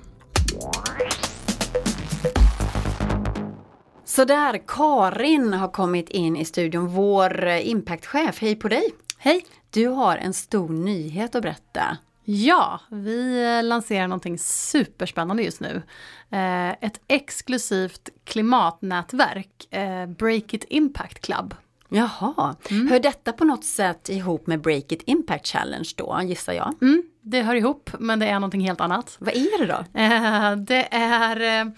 Sådär, 4.05 4.61
Karin 4.67 5.53
har 5.53 5.67
kommit 5.67 6.09
in 6.09 6.37
i 6.37 6.45
studion, 6.45 6.87
vår 6.87 7.47
impactchef. 7.47 8.41
Hej 8.41 8.55
på 8.55 8.67
dig! 8.67 8.83
Hej! 9.17 9.45
Du 9.69 9.87
har 9.87 10.17
en 10.17 10.33
stor 10.33 10.69
nyhet 10.69 11.35
att 11.35 11.41
berätta. 11.41 11.97
Ja, 12.23 12.79
vi 12.89 13.61
lanserar 13.63 14.07
någonting 14.07 14.37
superspännande 14.37 15.43
just 15.43 15.59
nu. 15.59 15.81
Eh, 16.29 16.69
ett 16.69 17.01
exklusivt 17.07 18.09
klimatnätverk, 18.23 19.73
eh, 19.73 20.05
Break 20.05 20.53
It 20.53 20.65
Impact 20.69 21.19
Club. 21.19 21.55
Jaha, 21.93 22.55
mm. 22.69 22.87
hör 22.87 22.99
detta 22.99 23.33
på 23.33 23.45
något 23.45 23.65
sätt 23.65 24.09
ihop 24.09 24.47
med 24.47 24.61
Break 24.61 24.91
It 24.91 25.03
Impact 25.05 25.47
Challenge 25.47 25.89
då, 25.95 26.19
gissar 26.23 26.53
jag? 26.53 26.73
Mm, 26.81 27.03
det 27.21 27.41
hör 27.41 27.55
ihop, 27.55 27.89
men 27.99 28.19
det 28.19 28.25
är 28.25 28.33
någonting 28.33 28.61
helt 28.61 28.81
annat. 28.81 29.15
Vad 29.19 29.35
är 29.35 29.59
det 29.59 29.65
då? 29.65 29.99
Eh, 29.99 30.55
det 30.55 30.93
är 30.95 31.71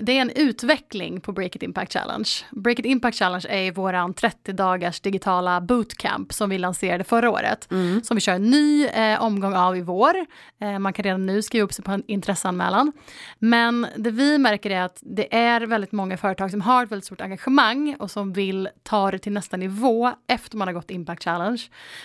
det 0.00 0.18
är 0.18 0.22
en 0.22 0.30
utveckling 0.30 1.20
på 1.20 1.32
Break 1.32 1.56
It 1.56 1.62
Impact 1.62 1.92
Challenge. 1.92 2.28
Break 2.50 2.78
It 2.78 2.86
Impact 2.86 3.18
Challenge 3.18 3.46
är 3.48 3.72
våran 3.72 4.14
30 4.14 4.52
dagars 4.52 5.00
digitala 5.00 5.60
bootcamp 5.60 6.32
som 6.32 6.50
vi 6.50 6.58
lanserade 6.58 7.04
förra 7.04 7.30
året. 7.30 7.72
Mm. 7.72 8.02
Som 8.02 8.14
vi 8.14 8.20
kör 8.20 8.32
en 8.32 8.50
ny 8.50 8.86
eh, 8.86 9.22
omgång 9.22 9.54
av 9.54 9.76
i 9.76 9.80
vår. 9.80 10.14
Eh, 10.60 10.78
man 10.78 10.92
kan 10.92 11.02
redan 11.02 11.26
nu 11.26 11.42
skriva 11.42 11.64
upp 11.64 11.72
sig 11.72 11.84
på 11.84 11.90
en 11.90 12.02
intresseanmälan. 12.06 12.92
Men 13.38 13.86
det 13.96 14.10
vi 14.10 14.38
märker 14.38 14.70
är 14.70 14.82
att 14.82 14.98
det 15.02 15.36
är 15.36 15.60
väldigt 15.60 15.92
många 15.92 16.16
företag 16.16 16.50
som 16.50 16.60
har 16.60 16.84
ett 16.84 16.90
väldigt 16.90 17.06
stort 17.06 17.20
engagemang 17.20 17.96
och 17.98 18.10
som 18.10 18.32
vill 18.32 18.68
ta 18.82 19.10
det 19.10 19.18
till 19.18 19.32
nästa 19.32 19.56
nivå 19.56 20.12
efter 20.26 20.56
man 20.56 20.68
har 20.68 20.72
gått 20.72 20.90
Impact 20.90 21.24
Challenge. 21.24 21.62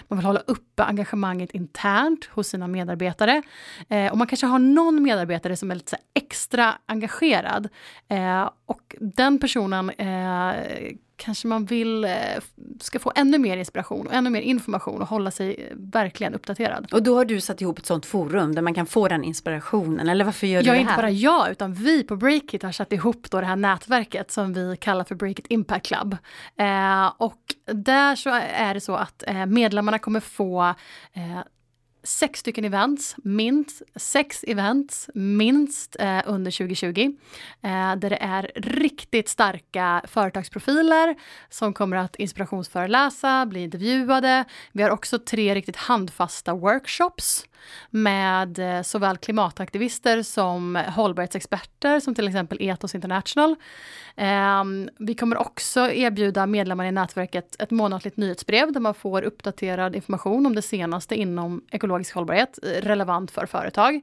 Man 0.08 0.20
vill 0.20 0.26
hålla 0.26 0.40
uppe 0.40 0.84
engagemanget 0.84 1.52
internt 1.52 2.26
hos 2.26 2.48
sina 2.48 2.68
medarbetare. 2.82 3.42
Eh, 3.90 4.12
och 4.12 4.18
man 4.18 4.28
kanske 4.28 4.48
har 4.48 4.60
någon 4.60 5.04
medarbetare 5.04 5.56
som 5.56 5.72
är 5.72 5.76
lite 5.76 5.98
extra 6.14 6.78
engagerad 6.86 7.70
Eh, 8.12 8.50
och 8.66 8.96
den 9.00 9.40
personen 9.40 9.90
eh, 9.90 10.56
kanske 11.16 11.48
man 11.48 11.66
vill 11.66 12.04
eh, 12.04 12.12
ska 12.80 13.00
få 13.00 13.12
ännu 13.16 13.38
mer 13.38 13.58
inspiration 13.58 14.08
och 14.08 14.14
ännu 14.14 14.30
mer 14.30 14.42
information 14.42 15.02
och 15.02 15.08
hålla 15.08 15.32
sig 15.32 15.68
eh, 15.70 15.78
verkligen 15.78 16.34
uppdaterad. 16.34 16.88
Och 16.94 17.04
då 17.04 17.16
har 17.16 17.26
du 17.26 17.42
satt 17.42 17.62
ihop 17.62 17.80
ett 17.80 17.86
sånt 17.86 18.06
forum 18.06 18.56
där 18.56 18.62
man 18.62 18.74
kan 18.74 18.86
få 18.86 19.08
den 19.08 19.24
inspirationen, 19.24 20.10
eller 20.10 20.26
varför 20.26 20.48
gör 20.48 20.62
du 20.62 20.68
ja, 20.68 20.74
det 20.74 20.80
här? 20.80 20.84
Inte 20.84 20.96
bara 20.96 21.10
jag, 21.10 21.52
utan 21.52 21.74
vi 21.74 22.04
på 22.04 22.16
Breakit 22.16 22.64
har 22.64 22.72
satt 22.72 22.94
ihop 22.94 23.32
då 23.32 23.42
det 23.42 23.48
här 23.48 23.56
nätverket 23.56 24.32
som 24.32 24.54
vi 24.54 24.78
kallar 24.78 25.04
för 25.04 25.16
Breakit 25.16 25.46
Impact 25.50 25.86
Club. 25.86 26.18
Eh, 26.56 27.12
och 27.18 27.42
där 27.66 28.16
så 28.16 28.30
är 28.54 28.74
det 28.74 28.82
så 28.82 28.96
att 28.96 29.24
eh, 29.28 29.46
medlemmarna 29.46 30.00
kommer 30.00 30.20
få 30.20 30.74
sex 32.03 32.39
stycken 32.39 32.65
events, 32.65 33.15
minst 33.24 33.81
sex 33.96 34.46
events, 34.48 35.10
minst 35.13 35.96
eh, 36.00 36.22
under 36.25 36.51
2020. 36.51 37.15
Eh, 37.62 37.96
där 37.96 38.10
det 38.10 38.17
är 38.22 38.51
riktigt 38.55 39.29
starka 39.29 40.01
företagsprofiler 40.08 41.15
som 41.50 41.74
kommer 41.74 41.98
att 41.98 42.15
inspirationsföreläsa, 42.15 43.46
bli 43.46 43.63
intervjuade. 43.63 44.46
Vi 44.72 44.84
har 44.84 44.89
också 44.89 45.20
tre 45.20 45.55
riktigt 45.55 45.75
handfasta 45.75 46.53
workshops 46.53 47.46
med 47.89 48.60
eh, 48.60 48.81
såväl 48.81 49.17
klimataktivister 49.17 50.24
som 50.24 50.75
hållbarhetsexperter 50.75 52.00
som 52.00 52.15
till 52.15 52.27
exempel 52.27 52.58
Ethos 52.62 52.96
International. 52.96 53.55
Eh, 54.15 54.63
vi 55.00 55.15
kommer 55.15 55.38
också 55.38 55.79
erbjuda 55.79 56.46
medlemmar 56.46 56.86
i 56.86 56.91
nätverket 56.91 57.62
ett 57.62 57.72
månatligt 57.72 58.17
nyhetsbrev 58.17 58.72
där 58.72 58.79
man 58.79 58.93
får 58.93 59.22
uppdaterad 59.22 59.96
information 59.96 60.46
om 60.46 60.55
det 60.55 60.62
senaste 60.62 61.15
inom 61.15 61.62
ekologisk 61.92 62.16
hållbarhet, 62.16 62.60
eh, 62.64 62.68
relevant 62.68 63.32
för 63.32 63.46
företag. 63.46 64.02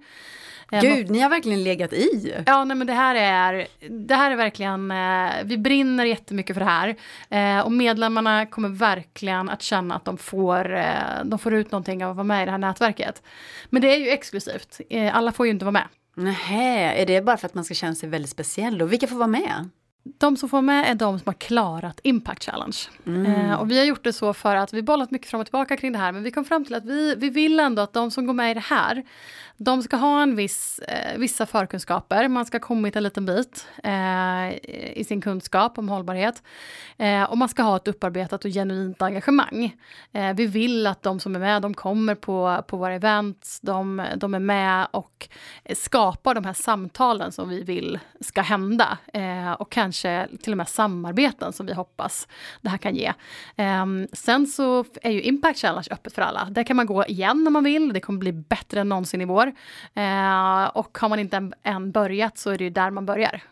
Eh, 0.73 0.81
Gud, 0.81 1.11
ni 1.11 1.21
har 1.21 1.31
verkligen 1.31 1.65
legat 1.65 1.93
i. 1.93 2.35
Ja, 2.47 2.65
nej 2.65 2.77
men 2.77 2.87
det 2.87 2.93
här 2.93 3.15
är, 3.15 3.67
det 3.89 4.15
här 4.15 4.31
är 4.31 4.37
verkligen, 4.37 4.91
eh, 4.91 5.31
vi 5.45 5.59
brinner 5.59 6.05
jättemycket 6.05 6.57
för 6.57 6.61
det 6.61 6.71
här. 6.71 7.65
Och 7.65 7.73
medlemmarna 7.73 8.47
kommer 8.47 8.69
verkligen 8.69 9.49
att 9.49 9.63
känna 9.63 9.95
att 9.95 10.05
de 10.05 10.19
får, 10.19 10.85
de 11.25 11.39
får 11.39 11.55
ut 11.55 11.73
någonting 11.73 12.05
av 12.05 12.11
att 12.11 12.17
vara 12.17 12.25
med 12.25 12.43
i 12.43 12.45
det 12.45 12.51
här 12.51 12.59
nätverket. 12.59 13.23
Men 13.71 13.83
det 13.83 13.95
är 13.95 13.99
ju 13.99 14.09
exklusivt, 14.09 14.81
alla 15.13 15.33
får 15.33 15.47
ju 15.47 15.53
inte 15.53 15.65
vara 15.65 15.73
med. 15.73 15.89
Nej, 16.15 17.03
är 17.03 17.07
det 17.07 17.23
bara 17.23 17.37
för 17.37 17.47
att 17.47 17.55
man 17.55 17.65
ska 17.65 17.75
känna 17.75 17.95
sig 17.95 18.09
väldigt 18.09 18.31
speciell? 18.31 18.83
Och 18.83 18.93
vilka 18.93 19.07
får 19.07 19.17
vara 19.17 19.29
med? 19.29 19.69
De 20.03 20.37
som 20.37 20.49
får 20.49 20.63
med 20.63 20.91
är 20.91 20.95
de 20.95 21.19
som 21.19 21.27
har 21.27 21.35
klarat 21.35 22.01
Impact 22.03 22.45
Challenge. 22.45 22.77
Mm. 23.07 23.27
Eh, 23.27 23.61
och 23.61 23.71
vi 23.71 23.79
har 23.79 23.85
gjort 23.85 24.05
det 24.05 24.13
så 24.13 24.35
för 24.35 24.57
att 24.57 24.73
vi 24.73 24.83
bollat 24.83 25.11
mycket 25.11 25.31
fram 25.31 25.41
och 25.41 25.47
tillbaka 25.47 25.77
kring 25.77 25.93
det 25.93 25.99
här 25.99 26.13
men 26.13 26.23
vi 26.23 26.31
kom 26.31 26.45
fram 26.45 26.65
till 26.65 26.75
att 26.75 26.85
vi, 26.85 27.15
vi 27.15 27.31
vill 27.31 27.61
ändå 27.61 27.83
att 27.83 27.93
de 27.93 28.11
som 28.11 28.27
går 28.27 28.35
med 28.35 28.51
i 28.51 28.55
det 28.55 28.61
här 28.61 29.05
de 29.61 29.83
ska 29.83 29.97
ha 29.97 30.23
en 30.23 30.37
viss, 30.37 30.79
eh, 30.79 31.19
vissa 31.19 31.47
förkunskaper, 31.47 32.29
man 32.29 32.47
ska 32.47 32.55
ha 32.55 32.61
kommit 32.61 32.97
en 32.97 33.03
liten 33.03 33.27
bit 33.27 33.67
eh, 33.85 34.49
i 34.99 35.05
sin 35.09 35.21
kunskap 35.21 35.79
om 35.79 35.89
hållbarhet. 35.89 36.43
Eh, 36.97 37.23
och 37.23 37.39
man 37.39 37.49
ska 37.49 37.63
ha 37.63 37.77
ett 37.77 37.89
upparbetat 37.89 38.45
och 38.45 38.51
genuint 38.51 39.03
engagemang. 39.03 39.77
Eh, 40.13 40.35
vi 40.35 40.47
vill 40.47 40.87
att 40.87 41.03
de 41.03 41.21
som 41.21 41.35
är 41.35 41.41
med, 41.41 41.63
de 41.63 41.75
kommer 41.75 42.15
på, 42.15 42.65
på 42.67 42.77
våra 42.77 42.95
events, 42.95 43.61
de, 43.61 44.03
de 44.17 44.35
är 44.35 44.39
med 44.39 44.87
och 44.91 45.29
skapar 45.75 46.35
de 46.35 46.45
här 46.45 46.53
samtalen 46.53 47.33
som 47.33 47.49
vi 47.49 47.63
vill 47.63 47.99
ska 48.21 48.43
hända. 48.43 48.99
Eh, 49.13 49.53
och 49.53 49.73
kanske 49.89 50.29
till 50.43 50.53
och 50.53 50.57
med 50.57 50.69
samarbeten 50.69 51.53
som 51.53 51.67
vi 51.67 51.73
hoppas 51.73 52.29
det 52.61 52.69
här 52.69 52.79
kan 52.79 52.95
ge. 52.95 53.13
Ehm, 53.57 54.09
sen 54.13 54.47
så 54.47 54.85
är 55.03 55.11
ju 55.11 55.23
Impact 55.23 55.59
Challenge 55.59 55.89
öppet 55.91 56.15
för 56.15 56.23
alla. 56.23 56.49
Där 56.51 56.65
kan 56.65 56.77
man 56.77 56.87
gå 56.87 57.07
igen 57.07 57.47
om 57.47 57.53
man 57.53 57.65
vill, 57.65 57.93
det 57.93 58.01
kommer 58.01 58.19
bli 58.19 58.33
bättre 58.33 58.81
än 58.81 58.89
någonsin 58.89 59.21
i 59.21 59.25
vår. 59.25 59.47
Eh, 59.95 60.65
och 60.65 60.99
har 60.99 61.09
man 61.09 61.19
inte 61.19 61.51
än 61.63 61.93
börjat 61.93 62.39
så 62.39 62.51
är 62.51 62.59
det 62.59 62.65
ju 62.65 62.71
där 62.71 62.91
man 62.91 63.07
börjar. 63.07 63.43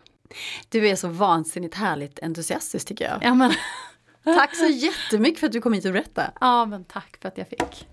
Du 0.68 0.88
är 0.88 0.96
så 0.96 1.08
vansinnigt 1.08 1.74
härligt 1.74 2.22
entusiastisk 2.22 2.88
tycker 2.88 3.04
jag. 3.04 3.18
Ja, 3.22 3.34
men... 3.34 3.52
tack 4.24 4.56
så 4.56 4.66
jättemycket 4.66 5.40
för 5.40 5.46
att 5.46 5.52
du 5.52 5.60
kom 5.60 5.72
hit 5.72 5.84
och 5.84 5.92
berättade. 5.92 6.30
Ja, 6.40 6.66
men 6.66 6.84
tack 6.84 7.18
för 7.20 7.28
att 7.28 7.38
jag 7.38 7.48
fick. 7.48 7.86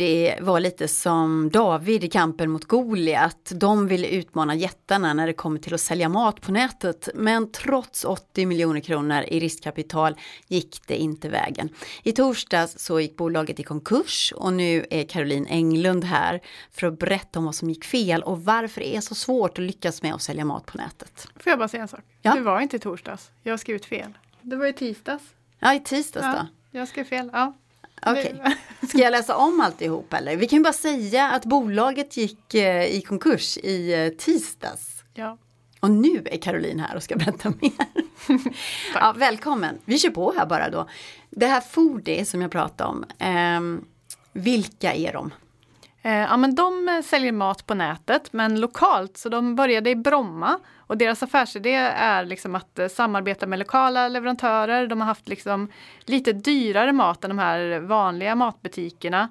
Det 0.00 0.38
var 0.40 0.60
lite 0.60 0.88
som 0.88 1.50
David 1.50 2.04
i 2.04 2.08
kampen 2.08 2.50
mot 2.50 2.64
Goliat. 2.64 3.52
De 3.54 3.88
ville 3.88 4.08
utmana 4.08 4.54
jättarna 4.54 5.14
när 5.14 5.26
det 5.26 5.32
kommer 5.32 5.58
till 5.58 5.74
att 5.74 5.80
sälja 5.80 6.08
mat 6.08 6.40
på 6.40 6.52
nätet. 6.52 7.08
Men 7.14 7.52
trots 7.52 8.04
80 8.04 8.46
miljoner 8.46 8.80
kronor 8.80 9.22
i 9.28 9.40
riskkapital 9.40 10.14
gick 10.48 10.86
det 10.86 10.96
inte 10.96 11.28
vägen. 11.28 11.68
I 12.02 12.12
torsdags 12.12 12.78
så 12.78 13.00
gick 13.00 13.16
bolaget 13.16 13.60
i 13.60 13.62
konkurs 13.62 14.32
och 14.36 14.52
nu 14.52 14.86
är 14.90 15.04
Caroline 15.04 15.46
Englund 15.46 16.04
här 16.04 16.40
för 16.72 16.86
att 16.86 16.98
berätta 16.98 17.38
om 17.38 17.44
vad 17.44 17.54
som 17.54 17.70
gick 17.70 17.84
fel 17.84 18.22
och 18.22 18.44
varför 18.44 18.80
det 18.80 18.96
är 18.96 19.00
så 19.00 19.14
svårt 19.14 19.58
att 19.58 19.64
lyckas 19.64 20.02
med 20.02 20.14
att 20.14 20.22
sälja 20.22 20.44
mat 20.44 20.66
på 20.66 20.78
nätet. 20.78 21.28
Får 21.36 21.50
jag 21.50 21.58
bara 21.58 21.68
säga 21.68 21.82
en 21.82 21.88
sak? 21.88 22.04
Ja? 22.22 22.34
Det 22.34 22.40
var 22.40 22.60
inte 22.60 22.76
i 22.76 22.80
torsdags. 22.80 23.30
Jag 23.42 23.52
har 23.52 23.58
skrivit 23.58 23.84
fel. 23.84 24.18
Det 24.42 24.56
var 24.56 24.66
i 24.66 24.72
tisdags. 24.72 25.24
Ja, 25.58 25.74
i 25.74 25.80
tisdags 25.80 26.26
ja, 26.26 26.46
då. 26.72 26.78
Jag 26.78 26.88
skrev 26.88 27.04
fel. 27.04 27.30
Ja. 27.32 27.54
Okej. 28.06 28.34
Okay. 28.40 28.54
Ska 28.88 28.98
jag 28.98 29.10
läsa 29.10 29.36
om 29.36 29.60
alltihop 29.60 30.12
eller? 30.12 30.36
Vi 30.36 30.48
kan 30.48 30.62
bara 30.62 30.72
säga 30.72 31.30
att 31.30 31.44
bolaget 31.44 32.16
gick 32.16 32.54
eh, 32.54 32.84
i 32.84 33.02
konkurs 33.02 33.58
i 33.58 33.92
eh, 33.92 34.08
tisdags. 34.08 35.04
Ja. 35.14 35.38
Och 35.80 35.90
nu 35.90 36.22
är 36.24 36.38
Caroline 36.38 36.80
här 36.80 36.96
och 36.96 37.02
ska 37.02 37.16
berätta 37.16 37.52
mer. 37.60 37.72
ja, 38.94 39.14
välkommen, 39.16 39.78
vi 39.84 39.98
kör 39.98 40.10
på 40.10 40.32
här 40.36 40.46
bara 40.46 40.70
då. 40.70 40.88
Det 41.30 41.46
här 41.46 41.60
Foodie 41.60 42.24
som 42.24 42.42
jag 42.42 42.50
pratade 42.50 42.90
om, 42.90 43.04
eh, 43.18 43.82
vilka 44.32 44.94
är 44.94 45.12
de? 45.12 45.30
Eh, 46.02 46.12
ja, 46.12 46.36
men 46.36 46.54
de 46.54 46.88
eh, 46.88 47.02
säljer 47.02 47.32
mat 47.32 47.66
på 47.66 47.74
nätet 47.74 48.32
men 48.32 48.60
lokalt, 48.60 49.16
så 49.16 49.28
de 49.28 49.56
började 49.56 49.90
i 49.90 49.96
Bromma. 49.96 50.58
Och 50.78 50.96
deras 50.96 51.22
affärsidé 51.22 51.74
är 51.94 52.24
liksom 52.24 52.54
att 52.54 52.78
eh, 52.78 52.88
samarbeta 52.88 53.46
med 53.46 53.58
lokala 53.58 54.08
leverantörer. 54.08 54.86
De 54.86 55.00
har 55.00 55.06
haft 55.06 55.28
liksom 55.28 55.68
lite 56.04 56.32
dyrare 56.32 56.92
mat 56.92 57.24
än 57.24 57.30
de 57.30 57.38
här 57.38 57.78
vanliga 57.78 58.34
matbutikerna. 58.34 59.28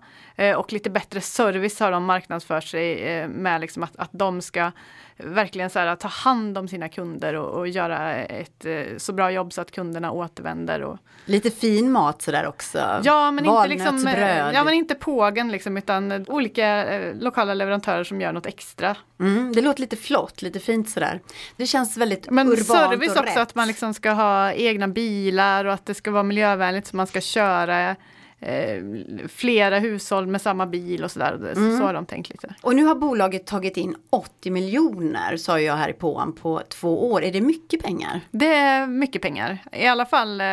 och 0.57 0.73
lite 0.73 0.89
bättre 0.89 1.21
service 1.21 1.79
har 1.79 1.91
de 1.91 2.05
marknadsfört 2.05 2.63
sig 2.63 3.27
med 3.27 3.61
liksom 3.61 3.83
att, 3.83 3.97
att 3.97 4.09
de 4.11 4.41
ska 4.41 4.71
verkligen 5.17 5.69
så 5.69 5.79
här, 5.79 5.95
ta 5.95 6.07
hand 6.07 6.57
om 6.57 6.67
sina 6.67 6.89
kunder 6.89 7.33
och, 7.33 7.59
och, 7.59 7.67
göra 7.67 8.15
ett 8.15 8.65
så 8.97 9.13
bra 9.13 9.31
jobb 9.31 9.53
så 9.53 9.61
att 9.61 9.71
kunderna 9.71 10.11
återvänder. 10.11 10.81
Och... 10.81 10.97
Lite 11.25 11.51
fin 11.51 11.91
mat 11.91 12.21
sådär 12.21 12.47
också? 12.47 13.01
Ja, 13.03 13.31
men 13.31 13.45
inte, 13.45 13.67
liksom, 13.67 14.07
ja, 14.53 14.63
men 14.63 14.73
inte 14.73 14.95
pågen 14.95 15.51
liksom, 15.51 15.77
utan 15.77 16.25
olika 16.27 16.58
eh, 16.59 17.15
lokala 17.15 17.53
leverantörer 17.53 18.03
som 18.03 18.21
gör 18.21 18.31
något 18.31 18.45
extra. 18.45 18.95
Mm, 19.19 19.51
det 19.55 19.61
låter 19.61 19.81
lite 19.81 19.95
flott, 19.95 20.41
lite 20.41 20.59
fint 20.59 20.89
sådär. 20.89 21.21
Det 21.55 21.65
känns 21.65 21.97
väldigt 21.97 22.29
men 22.29 22.47
urbant 22.47 22.67
service 22.67 23.11
och 23.11 23.17
också, 23.17 23.23
rätt. 23.23 23.37
att 23.37 23.55
man 23.55 23.67
liksom 23.67 23.93
ska 23.93 24.11
ha 24.11 24.53
egna 24.53 24.87
bilar 24.87 25.65
och 25.65 25.73
att 25.73 25.85
det 25.85 25.93
ska 25.93 26.11
vara 26.11 26.23
miljövänligt 26.23 26.87
så 26.87 26.95
man 26.95 27.07
ska 27.07 27.21
köra 27.21 27.95
eh, 28.41 28.83
flera 29.27 29.79
hushåll 29.79 30.27
med 30.27 30.41
samma 30.41 30.65
bil 30.65 31.03
och 31.03 31.11
sådär. 31.11 31.33
Mm. 31.33 31.77
Så 31.77 31.83
har 31.83 31.93
de 31.93 32.05
tänkt 32.05 32.29
lite. 32.29 32.55
Och 32.61 32.75
nu 32.75 32.83
har 32.83 32.95
bolaget 32.95 33.47
tagit 33.47 33.77
in 33.77 33.95
80 34.09 34.51
miljoner 34.51 35.37
sa 35.37 35.59
jag 35.59 35.75
här 35.75 35.89
i 35.89 35.93
påan 35.93 36.33
på 36.33 36.61
två 36.69 37.11
år. 37.11 37.23
Är 37.23 37.31
det 37.31 37.41
mycket 37.41 37.83
pengar? 37.83 38.21
Det 38.31 38.53
är 38.53 38.87
mycket 38.87 39.21
pengar. 39.21 39.57
I 39.71 39.87
alla 39.87 40.05
fall 40.05 40.41
eh, 40.41 40.45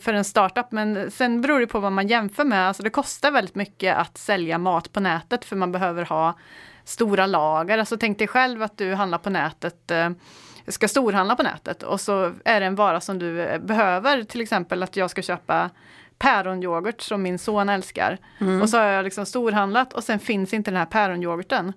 för 0.00 0.14
en 0.14 0.24
startup. 0.24 0.72
Men 0.72 1.10
sen 1.10 1.40
beror 1.40 1.60
det 1.60 1.66
på 1.66 1.80
vad 1.80 1.92
man 1.92 2.08
jämför 2.08 2.44
med. 2.44 2.68
Alltså 2.68 2.82
det 2.82 2.90
kostar 2.90 3.30
väldigt 3.30 3.54
mycket 3.54 3.96
att 3.96 4.18
sälja 4.18 4.58
mat 4.58 4.92
på 4.92 5.00
nätet 5.00 5.44
för 5.44 5.56
man 5.56 5.72
behöver 5.72 6.04
ha 6.04 6.38
stora 6.84 7.26
lager. 7.26 7.78
Alltså 7.78 7.96
tänk 7.96 8.18
dig 8.18 8.28
själv 8.28 8.62
att 8.62 8.78
du 8.78 8.94
handlar 8.94 9.18
på 9.18 9.30
nätet 9.30 9.90
eh, 9.90 10.10
ska 10.66 10.88
storhandla 10.88 11.36
på 11.36 11.42
nätet 11.42 11.82
och 11.82 12.00
så 12.00 12.32
är 12.44 12.60
det 12.60 12.66
en 12.66 12.74
vara 12.74 13.00
som 13.00 13.18
du 13.18 13.58
behöver. 13.58 14.22
Till 14.24 14.40
exempel 14.40 14.82
att 14.82 14.96
jag 14.96 15.10
ska 15.10 15.22
köpa 15.22 15.70
päronyoghurt 16.22 17.00
som 17.00 17.22
min 17.22 17.38
son 17.38 17.68
älskar. 17.68 18.18
Mm. 18.38 18.62
Och 18.62 18.68
så 18.68 18.78
har 18.78 18.84
jag 18.84 19.04
liksom 19.04 19.26
storhandlat 19.26 19.92
och 19.92 20.04
sen 20.04 20.18
finns 20.18 20.52
inte 20.52 20.70
den 20.70 20.78
här 20.78 20.86
päronyoghurten. 20.86 21.72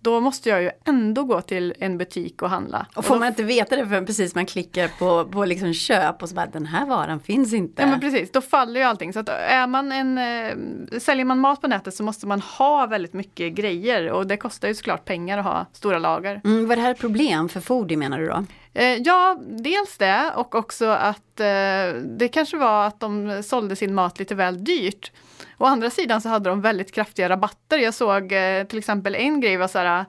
Då 0.00 0.20
måste 0.20 0.48
jag 0.48 0.62
ju 0.62 0.70
ändå 0.84 1.24
gå 1.24 1.40
till 1.40 1.74
en 1.78 1.98
butik 1.98 2.42
och 2.42 2.50
handla. 2.50 2.86
Och 2.94 3.04
får 3.04 3.14
och 3.14 3.20
man 3.20 3.28
inte 3.28 3.42
veta 3.42 3.76
det 3.76 3.86
förrän 3.86 4.06
precis 4.06 4.34
man 4.34 4.46
klickar 4.46 4.88
på, 4.88 5.24
på 5.24 5.44
liksom 5.44 5.74
köp 5.74 6.22
och 6.22 6.28
så 6.28 6.34
bara 6.34 6.46
den 6.46 6.66
här 6.66 6.86
varan 6.86 7.20
finns 7.20 7.52
inte. 7.52 7.82
Ja 7.82 7.88
men 7.88 8.00
precis, 8.00 8.32
då 8.32 8.40
faller 8.40 8.80
ju 8.80 8.86
allting. 8.86 9.12
Så 9.12 9.20
att 9.20 9.28
är 9.28 9.66
man 9.66 9.92
en, 9.92 10.18
äh, 10.18 10.98
säljer 10.98 11.24
man 11.24 11.38
mat 11.38 11.60
på 11.60 11.68
nätet 11.68 11.94
så 11.94 12.02
måste 12.02 12.26
man 12.26 12.40
ha 12.40 12.86
väldigt 12.86 13.12
mycket 13.12 13.52
grejer 13.52 14.10
och 14.10 14.26
det 14.26 14.36
kostar 14.36 14.68
ju 14.68 14.74
såklart 14.74 15.04
pengar 15.04 15.38
att 15.38 15.44
ha 15.44 15.66
stora 15.72 15.98
lager. 15.98 16.40
Mm, 16.44 16.68
var 16.68 16.76
det 16.76 16.82
här 16.82 16.90
ett 16.90 17.00
problem 17.00 17.48
för 17.48 17.60
Foodie 17.60 17.96
menar 17.96 18.18
du 18.18 18.26
då? 18.26 18.44
Eh, 18.74 18.96
ja, 18.96 19.38
dels 19.40 19.96
det 19.98 20.32
och 20.36 20.54
också 20.54 20.86
att 20.86 21.40
eh, 21.40 21.94
det 22.02 22.28
kanske 22.32 22.56
var 22.56 22.86
att 22.86 23.00
de 23.00 23.42
sålde 23.42 23.76
sin 23.76 23.94
mat 23.94 24.18
lite 24.18 24.34
väl 24.34 24.64
dyrt. 24.64 25.12
Å 25.58 25.64
andra 25.64 25.90
sidan 25.90 26.20
så 26.20 26.28
hade 26.28 26.50
de 26.50 26.60
väldigt 26.60 26.92
kraftiga 26.92 27.28
rabatter. 27.28 27.78
Jag 27.78 27.94
såg 27.94 28.32
eh, 28.32 28.64
till 28.64 28.78
exempel 28.78 29.14
en 29.14 29.40
grej 29.40 29.56
var 29.56 29.68
så 29.68 29.78
här 29.78 30.04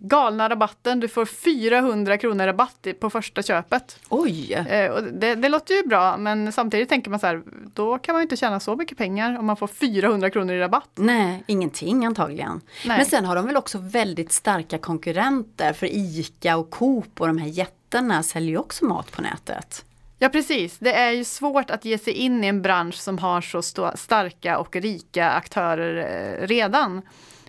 galna 0.00 0.48
rabatten, 0.48 1.00
du 1.00 1.08
får 1.08 1.24
400 1.24 2.18
kronor 2.18 2.46
rabatt 2.46 2.86
på 3.00 3.10
första 3.10 3.42
köpet. 3.42 3.98
Oj! 4.08 4.52
Eh, 4.52 4.96
det, 4.96 5.34
det, 5.34 5.48
låter 5.48 5.74
ju 5.74 5.82
bra 5.82 6.16
men 6.16 6.52
samtidigt 6.52 6.88
tänker 6.88 7.10
man 7.10 7.20
så 7.20 7.26
här, 7.26 7.42
då 7.74 7.98
kan 7.98 8.12
man 8.12 8.22
inte 8.22 8.36
tjäna 8.36 8.60
så 8.60 8.76
mycket 8.76 8.98
pengar 8.98 9.38
om 9.38 9.46
man 9.46 9.56
får 9.56 9.66
400 9.66 10.30
kronor 10.30 10.54
i 10.54 10.58
rabatt. 10.58 10.90
Nej, 10.94 11.44
ingenting 11.46 12.06
antagligen. 12.06 12.60
Nej. 12.86 12.96
Men 12.96 13.06
sen 13.06 13.24
har 13.24 13.36
de 13.36 13.46
väl 13.46 13.56
också 13.56 13.78
väldigt 13.78 14.32
starka 14.32 14.78
konkurrenter 14.78 15.72
för 15.72 15.86
ICA 15.86 16.56
och 16.56 16.70
Coop 16.70 17.20
och 17.20 17.26
de 17.26 17.38
här 17.38 17.48
jättarna 17.86 18.22
säljer 18.22 18.50
ju 18.50 18.58
också 18.58 18.84
mat 18.84 19.12
på 19.12 19.22
nätet. 19.22 19.84
Ja 20.18 20.28
precis, 20.28 20.78
det 20.78 20.92
är 20.92 21.10
ju 21.10 21.24
svårt 21.24 21.70
att 21.70 21.84
ge 21.84 21.98
sig 21.98 22.12
in 22.12 22.44
i 22.44 22.46
en 22.46 22.62
bransch 22.62 22.94
som 22.94 23.18
har 23.18 23.40
så 23.40 23.62
starka 23.94 24.58
och 24.58 24.76
rika 24.76 25.30
aktörer 25.30 25.96
eh, 25.96 26.46
redan. 26.46 27.02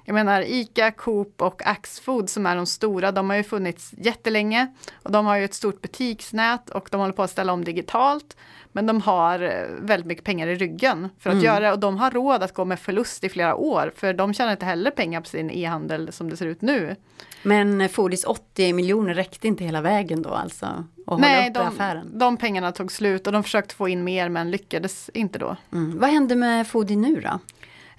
Jag 0.08 0.14
menar 0.14 0.42
ICA, 0.42 0.92
Coop 0.92 1.42
och 1.42 1.68
Axfood 1.68 2.30
som 2.30 2.46
är 2.46 2.56
de 2.56 2.66
stora, 2.66 3.12
de 3.12 3.30
har 3.30 3.38
ju 3.38 3.44
funnits 3.44 3.94
jättelänge. 3.98 4.68
Och 5.04 5.12
de 5.12 5.26
har 5.26 5.38
ju 5.38 5.46
ett 5.46 5.54
stort 5.54 5.82
butiksnät 5.82 6.70
och 6.70 6.88
de 6.92 7.02
håller 7.02 7.14
på 7.14 7.24
att 7.24 7.30
ställa 7.30 7.54
om 7.54 7.64
digitalt. 7.64 8.38
Men 8.72 8.86
de 8.86 9.02
har 9.02 9.40
eh, 9.44 9.68
väldigt 9.80 10.08
mycket 10.08 10.24
pengar 10.24 10.48
i 10.48 10.56
ryggen 10.56 11.10
för 11.20 11.30
att 11.30 11.34
mm. 11.34 11.46
göra 11.46 11.60
det 11.60 11.72
och 11.72 11.80
de 11.80 11.98
har 11.98 12.12
råd 12.12 12.44
att 12.44 12.54
gå 12.54 12.66
med 12.66 12.80
förlust 12.80 13.24
i 13.24 13.30
flera 13.30 13.56
år. 13.56 13.92
För 13.96 14.14
de 14.14 14.34
tjänar 14.34 14.52
inte 14.52 14.66
heller 14.66 14.92
pengar 14.92 15.22
på 15.22 15.28
sin 15.28 15.52
e-handel 15.52 16.12
som 16.12 16.30
det 16.30 16.38
ser 16.38 16.46
ut 16.46 16.62
nu. 16.62 16.96
Men 17.44 17.90
Foodis 17.90 18.24
80 18.24 18.74
miljoner 18.74 19.14
räckte 19.14 19.48
inte 19.48 19.64
hela 19.64 19.82
vägen 19.82 20.22
då 20.22 20.30
alltså? 20.30 20.86
Och 21.06 21.20
Nej, 21.20 21.50
de, 21.50 21.60
affären. 21.60 22.20
de 22.20 22.38
pengarna 22.38 22.72
tog 22.72 22.92
slut 22.92 23.28
och 23.28 23.34
de 23.34 23.44
försökte 23.44 23.76
få 23.76 23.88
in 23.88 24.04
mer 24.04 24.30
men 24.30 24.52
lyckades 24.52 25.10
inte 25.14 25.40
då. 25.40 25.56
Mm. 25.74 26.00
Vad 26.00 26.10
hände 26.10 26.36
med 26.36 26.68
Foodie 26.68 26.98
nu 26.98 27.22
då? 27.22 27.40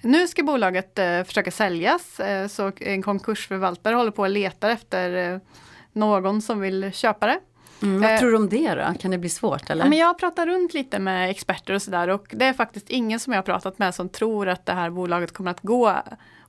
Nu 0.01 0.27
ska 0.27 0.43
bolaget 0.43 0.99
eh, 0.99 1.23
försöka 1.23 1.51
säljas, 1.51 2.19
eh, 2.19 2.47
så 2.47 2.71
en 2.79 3.01
konkursförvaltare 3.01 3.95
håller 3.95 4.11
på 4.11 4.25
att 4.25 4.31
leta 4.31 4.71
efter 4.71 5.33
eh, 5.33 5.39
någon 5.93 6.41
som 6.41 6.59
vill 6.59 6.91
köpa 6.93 7.27
det. 7.27 7.39
Mm, 7.81 8.01
vad 8.01 8.13
eh, 8.13 8.19
tror 8.19 8.29
du 8.29 8.37
om 8.37 8.49
det 8.49 8.75
då? 8.75 8.99
Kan 8.99 9.11
det 9.11 9.17
bli 9.17 9.29
svårt? 9.29 9.69
Eller? 9.69 9.83
Ja, 9.83 9.89
men 9.89 9.97
jag 9.97 10.19
pratar 10.19 10.45
runt 10.45 10.73
lite 10.73 10.99
med 10.99 11.29
experter 11.29 11.73
och 11.73 11.81
sådär 11.81 12.07
och 12.07 12.27
det 12.29 12.45
är 12.45 12.53
faktiskt 12.53 12.89
ingen 12.89 13.19
som 13.19 13.33
jag 13.33 13.37
har 13.37 13.43
pratat 13.43 13.79
med 13.79 13.95
som 13.95 14.09
tror 14.09 14.49
att 14.49 14.65
det 14.65 14.73
här 14.73 14.89
bolaget 14.89 15.33
kommer 15.33 15.51
att 15.51 15.61
gå 15.61 15.87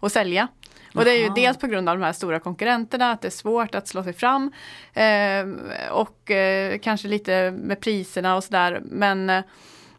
att 0.00 0.12
sälja. 0.12 0.48
Och 0.94 1.04
det 1.04 1.10
är 1.10 1.18
ju 1.18 1.28
dels 1.34 1.58
på 1.58 1.66
grund 1.66 1.88
av 1.88 1.98
de 1.98 2.04
här 2.04 2.12
stora 2.12 2.40
konkurrenterna, 2.40 3.10
att 3.12 3.20
det 3.20 3.28
är 3.28 3.30
svårt 3.30 3.74
att 3.74 3.88
slå 3.88 4.02
sig 4.04 4.12
fram. 4.12 4.52
Eh, 4.92 5.44
och 5.90 6.30
eh, 6.30 6.78
kanske 6.78 7.08
lite 7.08 7.50
med 7.50 7.80
priserna 7.80 8.36
och 8.36 8.44
sådär. 8.44 8.80
Men 8.84 9.30
eh, 9.30 9.42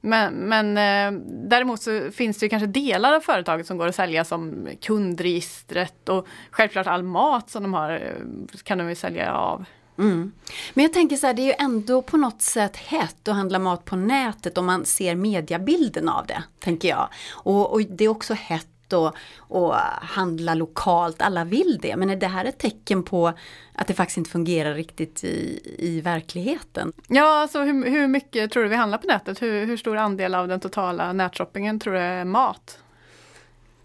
men, 0.02 0.34
men 0.34 0.78
eh, 0.78 1.22
däremot 1.50 1.82
så 1.82 2.12
finns 2.12 2.38
det 2.38 2.50
kanske 2.50 2.68
delar 2.68 3.14
av 3.14 3.20
företaget 3.20 3.68
som 3.68 3.78
går 3.78 3.88
att 3.88 3.96
sälja 3.96 4.26
som 4.26 4.68
kundregistret 4.82 6.10
och 6.10 6.28
självklart 6.52 6.88
all 6.88 7.04
mat 7.04 7.50
som 7.50 7.64
de 7.64 7.74
har 7.74 7.92
eh, 7.92 8.60
kan 8.64 8.78
de 8.78 8.90
ju 8.90 8.96
sälja 8.96 9.34
av. 9.34 9.66
Mm. 9.98 10.32
Men 10.74 10.84
jag 10.84 10.94
tänker 10.94 11.18
så 11.18 11.28
här, 11.28 11.34
det 11.34 11.42
är 11.42 11.46
ju 11.46 11.54
ändå 11.60 12.02
på 12.02 12.18
något 12.18 12.42
sätt 12.42 12.78
hett 12.78 13.28
att 13.28 13.36
handla 13.36 13.60
mat 13.60 13.86
på 13.86 13.96
nätet 13.96 14.58
om 14.58 14.66
man 14.66 14.86
ser 14.86 15.16
mediabilden 15.16 16.10
av 16.10 16.26
det, 16.26 16.44
tänker 16.60 16.90
jag. 16.90 17.10
Och, 17.32 17.72
och 17.72 17.82
det 17.82 18.04
är 18.06 18.10
också 18.10 18.34
hett 18.34 18.71
och, 18.94 19.16
och 19.38 19.74
handla 20.02 20.54
lokalt, 20.54 21.22
alla 21.22 21.44
vill 21.44 21.80
det. 21.82 21.96
Men 21.96 22.10
är 22.10 22.16
det 22.16 22.28
här 22.28 22.46
ett 22.46 22.58
tecken 22.58 23.04
på 23.04 23.34
att 23.74 23.88
det 23.88 23.94
faktiskt 23.94 24.18
inte 24.18 24.30
fungerar 24.30 24.74
riktigt 24.74 25.24
i, 25.24 25.62
i 25.78 26.02
verkligheten? 26.02 26.94
Ja, 27.08 27.42
alltså 27.42 27.62
hur, 27.62 27.90
hur 27.90 28.08
mycket 28.08 28.52
tror 28.52 28.64
du 28.64 28.70
vi 28.70 28.76
handlar 28.76 28.98
på 28.98 29.08
nätet? 29.08 29.42
Hur, 29.42 29.66
hur 29.66 29.78
stor 29.78 29.98
andel 29.98 30.36
av 30.36 30.48
den 30.48 30.60
totala 30.60 31.14
nätshoppingen 31.14 31.80
tror 31.80 31.94
du 31.94 32.00
är 32.00 32.26
mat? 32.26 32.80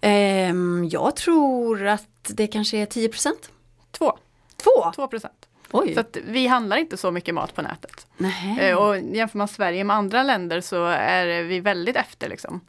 Um, 0.02 0.88
jag 0.88 1.16
tror 1.16 1.86
att 1.86 2.08
det 2.28 2.46
kanske 2.46 2.78
är 2.78 2.86
10 2.86 3.08
procent. 3.08 3.50
Två. 3.90 4.18
Två? 4.56 4.92
Två 4.94 5.08
procent. 5.08 5.46
Oj. 5.70 5.94
Så 5.94 6.00
att 6.00 6.16
vi 6.24 6.46
handlar 6.46 6.76
inte 6.76 6.96
så 6.96 7.10
mycket 7.10 7.34
mat 7.34 7.54
på 7.54 7.62
nätet. 7.62 8.06
Nej. 8.16 8.74
Och 8.74 8.98
jämför 8.98 9.38
man 9.38 9.48
Sverige 9.48 9.84
med 9.84 9.96
andra 9.96 10.22
länder 10.22 10.60
så 10.60 10.84
är 10.86 11.42
vi 11.42 11.60
väldigt 11.60 11.96
efter. 11.96 12.28
Liksom. 12.28 12.60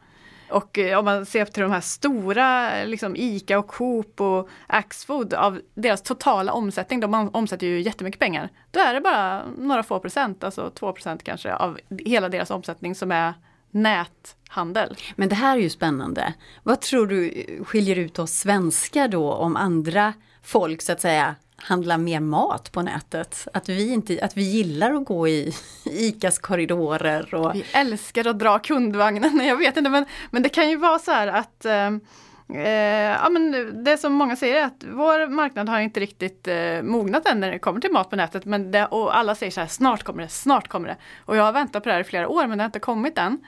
Och 0.49 0.79
eh, 0.79 0.99
om 0.99 1.05
man 1.05 1.25
ser 1.25 1.45
till 1.45 1.63
de 1.63 1.71
här 1.71 1.81
stora, 1.81 2.83
liksom 2.83 3.15
ICA 3.15 3.60
och 3.60 3.67
Coop 3.67 4.21
och 4.21 4.49
Axfood, 4.67 5.33
av 5.33 5.62
deras 5.73 6.01
totala 6.01 6.51
omsättning, 6.51 6.99
de 6.99 7.29
omsätter 7.33 7.67
ju 7.67 7.81
jättemycket 7.81 8.19
pengar. 8.19 8.49
Då 8.71 8.79
är 8.79 8.93
det 8.93 9.01
bara 9.01 9.43
några 9.57 9.83
få 9.83 9.99
procent, 9.99 10.43
alltså 10.43 10.69
två 10.69 10.93
procent 10.93 11.23
kanske, 11.23 11.53
av 11.55 11.79
hela 12.05 12.29
deras 12.29 12.51
omsättning 12.51 12.95
som 12.95 13.12
är 13.12 13.33
näthandel. 13.71 14.97
Men 15.15 15.29
det 15.29 15.36
här 15.36 15.57
är 15.57 15.62
ju 15.62 15.69
spännande. 15.69 16.33
Vad 16.63 16.81
tror 16.81 17.07
du 17.07 17.29
eh, 17.29 17.63
skiljer 17.63 17.95
ut 17.95 18.19
oss 18.19 18.31
svenskar 18.31 19.07
då 19.07 19.33
om 19.33 19.55
andra 19.55 20.13
folk 20.43 20.81
så 20.81 20.91
att 20.91 21.01
säga 21.01 21.36
handla 21.58 21.98
mer 21.98 22.20
mat 22.20 22.72
på 22.72 22.82
nätet. 22.82 23.48
Att 23.54 23.70
vi, 23.70 23.93
inte, 23.93 24.20
att 24.22 24.38
vi 24.38 24.41
gillar 24.41 24.93
att 24.93 25.06
gå 25.06 25.28
i 25.28 25.54
ICAs 25.86 26.39
korridorer. 26.39 27.36
Och... 27.36 27.56
Vi 27.56 27.65
älskar 27.74 28.28
att 28.28 28.39
dra 28.39 28.60
kundvagnen, 28.60 29.46
jag 29.46 29.58
vet 29.58 29.78
inte 29.78 29.89
men, 29.89 30.06
men 30.32 30.43
det 30.43 30.50
kan 30.50 30.70
ju 30.70 30.76
vara 30.76 31.00
så 31.00 31.12
här 31.12 31.28
att 31.28 31.65
eh, 31.65 31.88
eh, 32.63 33.17
ja, 33.24 33.30
men 33.30 33.72
det 33.84 33.98
som 33.98 34.13
många 34.13 34.36
säger 34.36 34.56
är 34.56 34.65
att 34.65 34.84
vår 34.88 35.28
marknad 35.28 35.70
har 35.70 35.80
inte 35.80 36.00
riktigt 36.00 36.48
eh, 36.48 36.82
mognat 36.82 37.28
än 37.28 37.39
när 37.39 37.52
det 37.52 37.60
kommer 37.60 37.82
till 37.82 37.91
mat 37.91 38.10
på 38.10 38.15
nätet. 38.15 38.46
Men 38.46 38.72
det, 38.72 38.86
och 38.86 39.17
alla 39.17 39.36
säger 39.36 39.52
så 39.52 39.62
här, 39.62 39.67
snart 39.67 40.04
kommer 40.04 40.24
det, 40.24 40.30
snart 40.30 40.67
kommer 40.67 40.88
det. 40.88 40.98
Och 41.26 41.38
jag 41.38 41.43
har 41.43 41.54
väntat 41.54 41.84
på 41.84 41.89
det 41.89 41.93
här 41.93 42.02
i 42.02 42.04
flera 42.04 42.28
år 42.28 42.48
men 42.48 42.58
det 42.58 42.63
har 42.63 42.70
inte 42.70 42.80
kommit 42.80 43.17
än. 43.17 43.39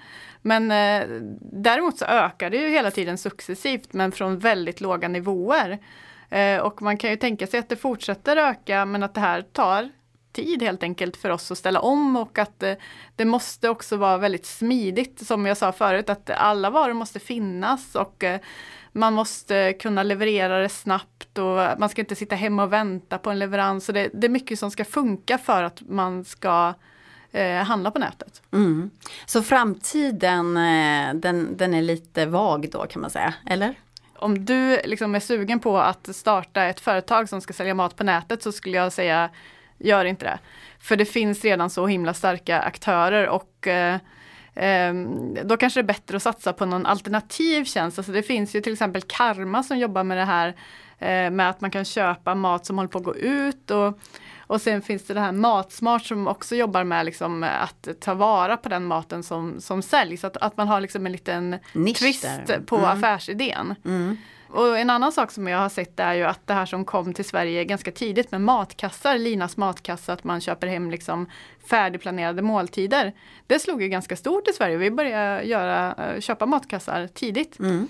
Men 0.42 0.72
eh, 0.72 1.08
däremot 1.42 1.98
så 1.98 2.06
ökar 2.06 2.50
det 2.50 2.58
ju 2.58 2.70
hela 2.70 2.92
tiden 2.92 3.18
successivt 3.18 3.94
men 3.94 4.12
från 4.12 4.40
väldigt 4.40 4.82
låga 4.82 5.08
nivåer. 5.08 5.80
Eh, 6.30 6.60
och 6.60 6.82
man 6.82 6.98
kan 6.98 7.10
ju 7.10 7.16
tänka 7.16 7.48
sig 7.48 7.60
att 7.60 7.70
det 7.70 7.76
fortsätter 7.76 8.38
öka 8.38 8.86
men 8.86 9.04
att 9.04 9.14
det 9.14 9.22
här 9.22 9.42
tar 9.42 9.90
tid 10.32 10.64
helt 10.64 10.84
enkelt 10.84 11.18
för 11.18 11.30
oss 11.30 11.52
att 11.52 11.58
ställa 11.58 11.80
om 11.80 12.16
och 12.16 12.40
att 12.40 12.64
eh, 12.64 12.74
det 13.16 13.26
måste 13.26 13.70
också 13.70 13.98
vara 13.98 14.18
väldigt 14.18 14.46
smidigt 14.46 15.28
som 15.28 15.46
jag 15.46 15.58
sa 15.58 15.72
förut 15.72 16.10
att 16.10 16.30
alla 16.30 16.70
varor 16.70 16.94
måste 16.94 17.20
finnas 17.20 17.96
och 17.96 18.24
eh, 18.24 18.40
man 18.92 19.14
måste 19.14 19.74
kunna 19.74 20.04
leverera 20.04 20.60
det 20.60 20.70
snabbt 20.70 21.38
och 21.38 21.80
man 21.80 21.90
ska 21.90 22.02
inte 22.02 22.16
sitta 22.16 22.36
hemma 22.36 22.64
och 22.64 22.74
vänta 22.74 23.18
på 23.18 23.30
en 23.30 23.40
leverans. 23.40 23.86
Så 23.86 23.92
det, 23.92 24.10
det 24.14 24.28
är 24.28 24.32
mycket 24.32 24.60
som 24.60 24.72
ska 24.72 24.86
funka 24.86 25.38
för 25.38 25.64
att 25.64 25.82
man 25.82 26.26
ska 26.26 26.74
eh, 27.32 27.64
handla 27.64 27.92
på 27.92 28.00
nätet. 28.00 28.42
Mm. 28.52 28.90
Så 29.26 29.44
framtiden 29.44 30.54
den, 31.22 31.58
den 31.58 31.74
är 31.74 31.82
lite 31.82 32.26
vag 32.26 32.70
då 32.72 32.86
kan 32.88 33.02
man 33.02 33.10
säga, 33.10 33.34
eller? 33.46 33.76
Om 34.22 34.46
du 34.46 34.82
liksom 34.84 35.16
är 35.16 35.20
sugen 35.20 35.60
på 35.60 35.78
att 35.78 36.16
starta 36.16 36.64
ett 36.64 36.80
företag 36.80 37.30
som 37.30 37.42
ska 37.42 37.54
sälja 37.54 37.74
mat 37.74 37.96
på 37.96 38.04
nätet 38.04 38.44
så 38.44 38.52
skulle 38.52 38.78
jag 38.78 38.94
säga 38.94 39.30
gör 39.78 40.06
inte 40.06 40.26
det. 40.26 40.40
För 40.80 40.96
det 40.96 41.06
finns 41.06 41.44
redan 41.44 41.70
så 41.70 41.88
himla 41.88 42.14
starka 42.14 42.60
aktörer 42.60 43.28
och 43.28 43.68
eh, 43.68 43.98
ehm, 44.56 45.38
då 45.44 45.58
kanske 45.58 45.82
det 45.82 45.86
är 45.86 45.88
bättre 45.88 46.16
att 46.16 46.24
satsa 46.24 46.54
på 46.54 46.66
någon 46.66 46.86
alternativ 46.86 47.66
tjänst. 47.66 48.00
Alltså 48.00 48.12
det 48.12 48.24
finns 48.24 48.56
ju 48.56 48.62
till 48.62 48.74
exempel 48.74 49.02
Karma 49.02 49.64
som 49.64 49.78
jobbar 49.78 50.04
med 50.04 50.18
det 50.18 50.26
här 50.26 50.48
eh, 51.00 51.32
med 51.32 51.50
att 51.50 51.62
man 51.62 51.72
kan 51.72 51.86
köpa 51.86 52.36
mat 52.36 52.66
som 52.66 52.78
håller 52.78 52.90
på 52.90 52.98
att 52.98 53.04
gå 53.04 53.16
ut. 53.16 53.72
Och, 53.72 54.00
och 54.50 54.62
sen 54.62 54.82
finns 54.82 55.04
det 55.04 55.14
det 55.14 55.20
här 55.20 55.32
Matsmart 55.32 56.06
som 56.06 56.28
också 56.28 56.56
jobbar 56.56 56.84
med 56.84 57.06
liksom 57.06 57.44
att 57.44 57.88
ta 58.00 58.14
vara 58.14 58.58
på 58.58 58.70
den 58.70 58.86
maten 58.86 59.24
som, 59.24 59.62
som 59.62 59.82
säljs. 59.82 60.24
Att, 60.24 60.38
att 60.38 60.58
man 60.58 60.68
har 60.68 60.82
liksom 60.82 61.06
en 61.06 61.12
liten 61.12 61.56
Nisch 61.74 62.00
twist 62.00 62.24
där. 62.48 62.60
på 62.60 62.78
Mm. 62.78 62.90
affärsidén. 62.90 63.76
Mm. 63.86 64.18
Och 64.52 64.78
en 64.78 64.90
annan 64.90 65.12
sak 65.12 65.32
som 65.32 65.48
jag 65.48 65.60
har 65.60 65.70
sett 65.70 66.00
är 66.00 66.14
ju 66.14 66.24
att 66.24 66.48
det 66.48 66.54
här 66.54 66.66
som 66.66 66.86
kom 66.86 67.14
till 67.14 67.26
Sverige 67.26 67.66
ganska 67.66 67.92
tidigt 67.92 68.32
med 68.32 68.42
matkassar, 68.42 69.18
Linas 69.18 69.58
matkassa, 69.58 70.14
att 70.14 70.24
man 70.24 70.42
köper 70.42 70.68
hem 70.68 70.92
liksom 70.92 71.26
färdigplanerade 71.70 72.42
måltider. 72.42 73.14
Det 73.48 73.60
slog 73.60 73.82
ju 73.82 73.88
ganska 73.88 74.16
stort 74.16 74.48
i 74.48 74.54
Sverige. 74.54 74.78
Vi 74.78 74.92
började 74.92 75.44
göra, 75.44 75.94
eh, 76.14 76.20
köpa 76.20 76.46
matkassar 76.46 77.08
tidigt. 77.08 77.60
Mm. 77.60 77.88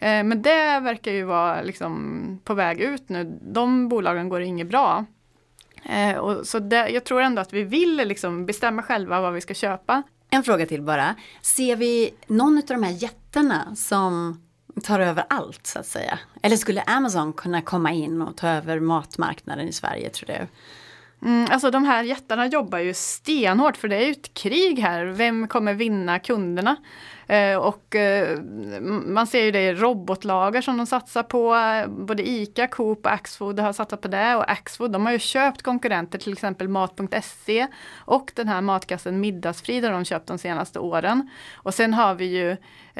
Eh, 0.00 0.24
Men 0.24 0.42
det 0.42 0.80
verkar 0.80 1.12
ju 1.12 1.24
vara 1.24 1.62
liksom 1.62 2.40
på 2.44 2.54
väg 2.54 2.80
ut 2.80 3.08
nu. 3.08 3.38
De 3.42 3.88
bolagen 3.88 4.28
går 4.28 4.40
inget 4.40 4.66
bra. 4.66 5.04
Eh, 5.84 6.16
Och 6.16 6.46
så 6.46 6.58
det, 6.58 6.88
jag 6.88 7.04
tror 7.04 7.20
ändå 7.20 7.42
att 7.42 7.52
vi 7.52 7.62
vill 7.62 7.96
liksom 7.96 8.46
bestämma 8.46 8.82
själva 8.82 9.20
vad 9.20 9.32
vi 9.32 9.40
ska 9.40 9.54
köpa. 9.54 10.02
En 10.30 10.42
fråga 10.42 10.66
till 10.66 10.82
bara. 10.82 11.14
Ser 11.42 11.76
vi 11.76 12.10
någon 12.26 12.56
av 12.58 12.64
de 12.66 12.82
här 12.82 13.02
jättarna 13.02 13.76
som 13.76 14.40
tar 14.84 15.00
över 15.00 15.24
allt 15.28 15.66
så 15.66 15.78
att 15.78 15.86
säga? 15.86 16.18
Eller 16.42 16.56
skulle 16.56 16.82
Amazon 16.82 17.32
kunna 17.32 17.62
komma 17.62 17.92
in 17.92 18.22
och 18.22 18.36
ta 18.36 18.48
över 18.48 18.80
matmarknaden 18.80 19.68
i 19.68 19.72
Sverige 19.72 20.10
tror 20.10 20.26
du? 20.26 20.46
Mm, 21.28 21.48
alltså 21.50 21.70
de 21.70 21.84
här 21.84 22.02
jättarna 22.02 22.46
jobbar 22.46 22.78
ju 22.78 22.94
stenhårt 22.94 23.76
för 23.76 23.88
det 23.88 23.96
är 23.96 24.06
ju 24.06 24.10
ett 24.12 24.34
krig 24.34 24.78
här. 24.78 25.04
Vem 25.04 25.48
kommer 25.48 25.74
vinna 25.74 26.18
kunderna? 26.18 26.76
Eh, 27.30 27.56
och 27.56 27.96
eh, 27.96 28.40
man 29.06 29.26
ser 29.26 29.44
ju 29.44 29.50
det 29.50 29.60
i 29.60 29.74
robotlager 29.74 30.60
som 30.60 30.76
de 30.76 30.86
satsar 30.86 31.22
på. 31.22 31.56
Både 31.88 32.28
ICA, 32.28 32.66
Coop 32.66 33.06
och 33.06 33.12
Axfood 33.12 33.60
har 33.60 33.72
satsat 33.72 34.00
på 34.00 34.08
det. 34.08 34.36
Och 34.36 34.50
Axfood 34.50 34.92
de 34.92 35.06
har 35.06 35.12
ju 35.12 35.18
köpt 35.18 35.62
konkurrenter, 35.62 36.18
till 36.18 36.32
exempel 36.32 36.68
Mat.se 36.68 37.66
och 37.96 38.32
den 38.34 38.48
här 38.48 38.60
matkassen 38.60 39.20
Middagsfrid 39.20 39.84
har 39.84 39.92
de 39.92 40.04
köpt 40.04 40.26
de 40.26 40.38
senaste 40.38 40.78
åren. 40.78 41.30
Och 41.54 41.74
sen 41.74 41.94
har 41.94 42.14
vi 42.14 42.24
ju 42.24 42.50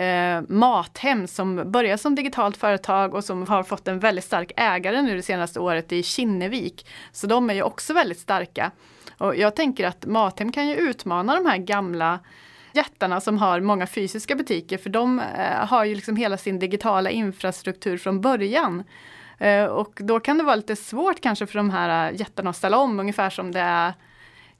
eh, 0.05 0.43
Mathem 0.49 1.27
som 1.27 1.73
börjar 1.73 1.97
som 1.97 2.15
digitalt 2.15 2.57
företag 2.57 3.15
och 3.15 3.25
som 3.25 3.47
har 3.47 3.63
fått 3.63 3.89
en 3.89 3.99
väldigt 3.99 4.25
stark 4.25 4.53
ägare 4.57 5.03
nu 5.03 5.17
det 5.17 5.23
senaste 5.23 5.61
året 5.61 5.93
i 5.93 6.03
Kinnevik. 6.03 6.87
Så 7.13 7.27
de 7.27 7.51
är 7.51 7.55
ju 7.55 7.63
också 7.63 7.95
väldigt 7.95 8.19
starka. 8.19 8.71
Och 9.19 9.37
jag 9.37 9.57
tänker 9.57 9.87
att 9.87 10.07
Mathem 10.07 10.53
kan 10.53 10.69
ju 10.69 10.77
utmana 10.77 11.35
de 11.35 11.47
här 11.47 11.59
gamla 11.59 12.19
jättarna 12.73 13.21
som 13.21 13.39
har 13.39 13.61
många 13.61 13.87
fysiska 13.87 14.35
butiker 14.35 14.79
för 14.79 14.91
de 14.91 15.21
eh, 15.21 15.67
har 15.67 15.85
ju 15.85 15.95
liksom 15.95 16.17
hela 16.17 16.37
sin 16.37 16.59
digitala 16.59 17.11
infrastruktur 17.11 17.99
från 17.99 18.21
början. 18.21 18.85
Eh, 19.39 19.65
och 19.65 19.99
då 20.03 20.21
kan 20.21 20.39
det 20.39 20.45
vara 20.45 20.57
lite 20.57 20.77
svårt 20.77 21.21
kanske 21.21 21.47
för 21.47 21.59
de 21.59 21.71
här 21.71 22.11
eh, 22.11 22.19
jättarna 22.21 22.51
att 22.51 22.57
ställa 22.57 22.79
om 22.79 23.01
ungefär 23.01 23.31
som 23.31 23.53
det 23.53 23.61
är 23.61 23.95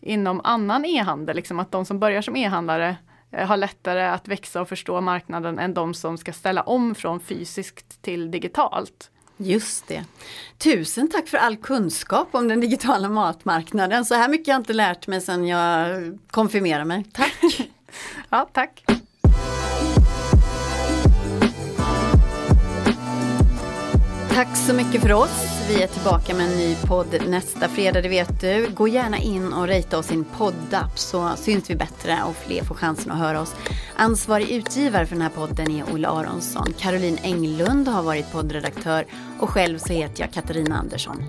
inom 0.01 0.41
annan 0.45 0.85
e-handel. 0.85 1.37
Liksom 1.37 1.59
att 1.61 1.73
de 1.73 1.85
som 1.85 1.99
börjar 1.99 2.23
som 2.23 2.37
e-handlare 2.37 2.97
eh, 3.31 3.47
har 3.47 3.57
lättare 3.57 4.03
att 4.03 4.29
växa 4.29 4.61
och 4.61 4.69
förstå 4.69 5.01
marknaden 5.01 5.59
än 5.59 5.75
de 5.75 5.95
som 5.95 6.19
ska 6.19 6.33
ställa 6.33 6.63
om 6.63 6.95
från 6.95 7.21
fysiskt 7.21 8.03
till 8.03 8.31
digitalt. 8.31 9.11
Just 9.37 9.89
det. 9.89 10.05
Tusen 10.59 11.09
tack 11.11 11.29
för 11.29 11.39
all 11.39 11.57
kunskap 11.57 12.29
om 12.33 12.49
den 12.49 12.61
digitala 12.61 13.09
matmarknaden. 13.09 14.05
Så 14.05 14.15
här 14.15 14.29
mycket 14.29 14.47
har 14.47 14.53
jag 14.53 14.61
inte 14.61 14.73
lärt 14.73 15.07
mig 15.07 15.21
sedan 15.21 15.47
jag 15.47 16.19
konfirmerade 16.31 16.85
mig. 16.85 17.05
Tack! 17.13 17.71
Ja, 18.31 18.49
tack! 18.53 18.85
Tack 24.41 24.57
så 24.57 24.75
mycket 24.75 25.03
för 25.03 25.13
oss. 25.13 25.65
Vi 25.69 25.83
är 25.83 25.87
tillbaka 25.87 26.35
med 26.35 26.51
en 26.51 26.59
ny 26.59 26.77
podd 26.87 27.29
nästa 27.29 27.69
fredag, 27.69 28.03
det 28.03 28.09
vet 28.09 28.41
du. 28.41 28.69
Gå 28.75 28.89
gärna 28.89 29.19
in 29.19 29.53
och 29.53 29.69
rita 29.69 29.99
oss 29.99 30.11
i 30.11 30.15
en 30.15 30.25
poddapp 30.25 30.99
så 30.99 31.31
syns 31.37 31.71
vi 31.71 31.75
bättre 31.75 32.19
och 32.29 32.37
fler 32.37 32.65
får 32.65 32.75
chansen 32.75 33.13
att 33.13 33.19
höra 33.19 33.41
oss. 33.41 33.55
Ansvarig 33.97 34.51
utgivare 34.51 35.07
för 35.07 35.15
den 35.15 35.23
här 35.23 35.31
podden 35.31 35.71
är 35.71 35.85
Olle 35.93 36.09
Aronsson. 36.09 36.75
Caroline 36.79 37.19
Englund 37.23 37.89
har 37.89 38.03
varit 38.03 38.33
poddredaktör 38.33 39.05
och 39.39 39.51
själv 39.51 39.79
så 39.79 39.93
heter 39.93 40.21
jag 40.23 40.33
Katarina 40.33 40.77
Andersson. 40.77 41.25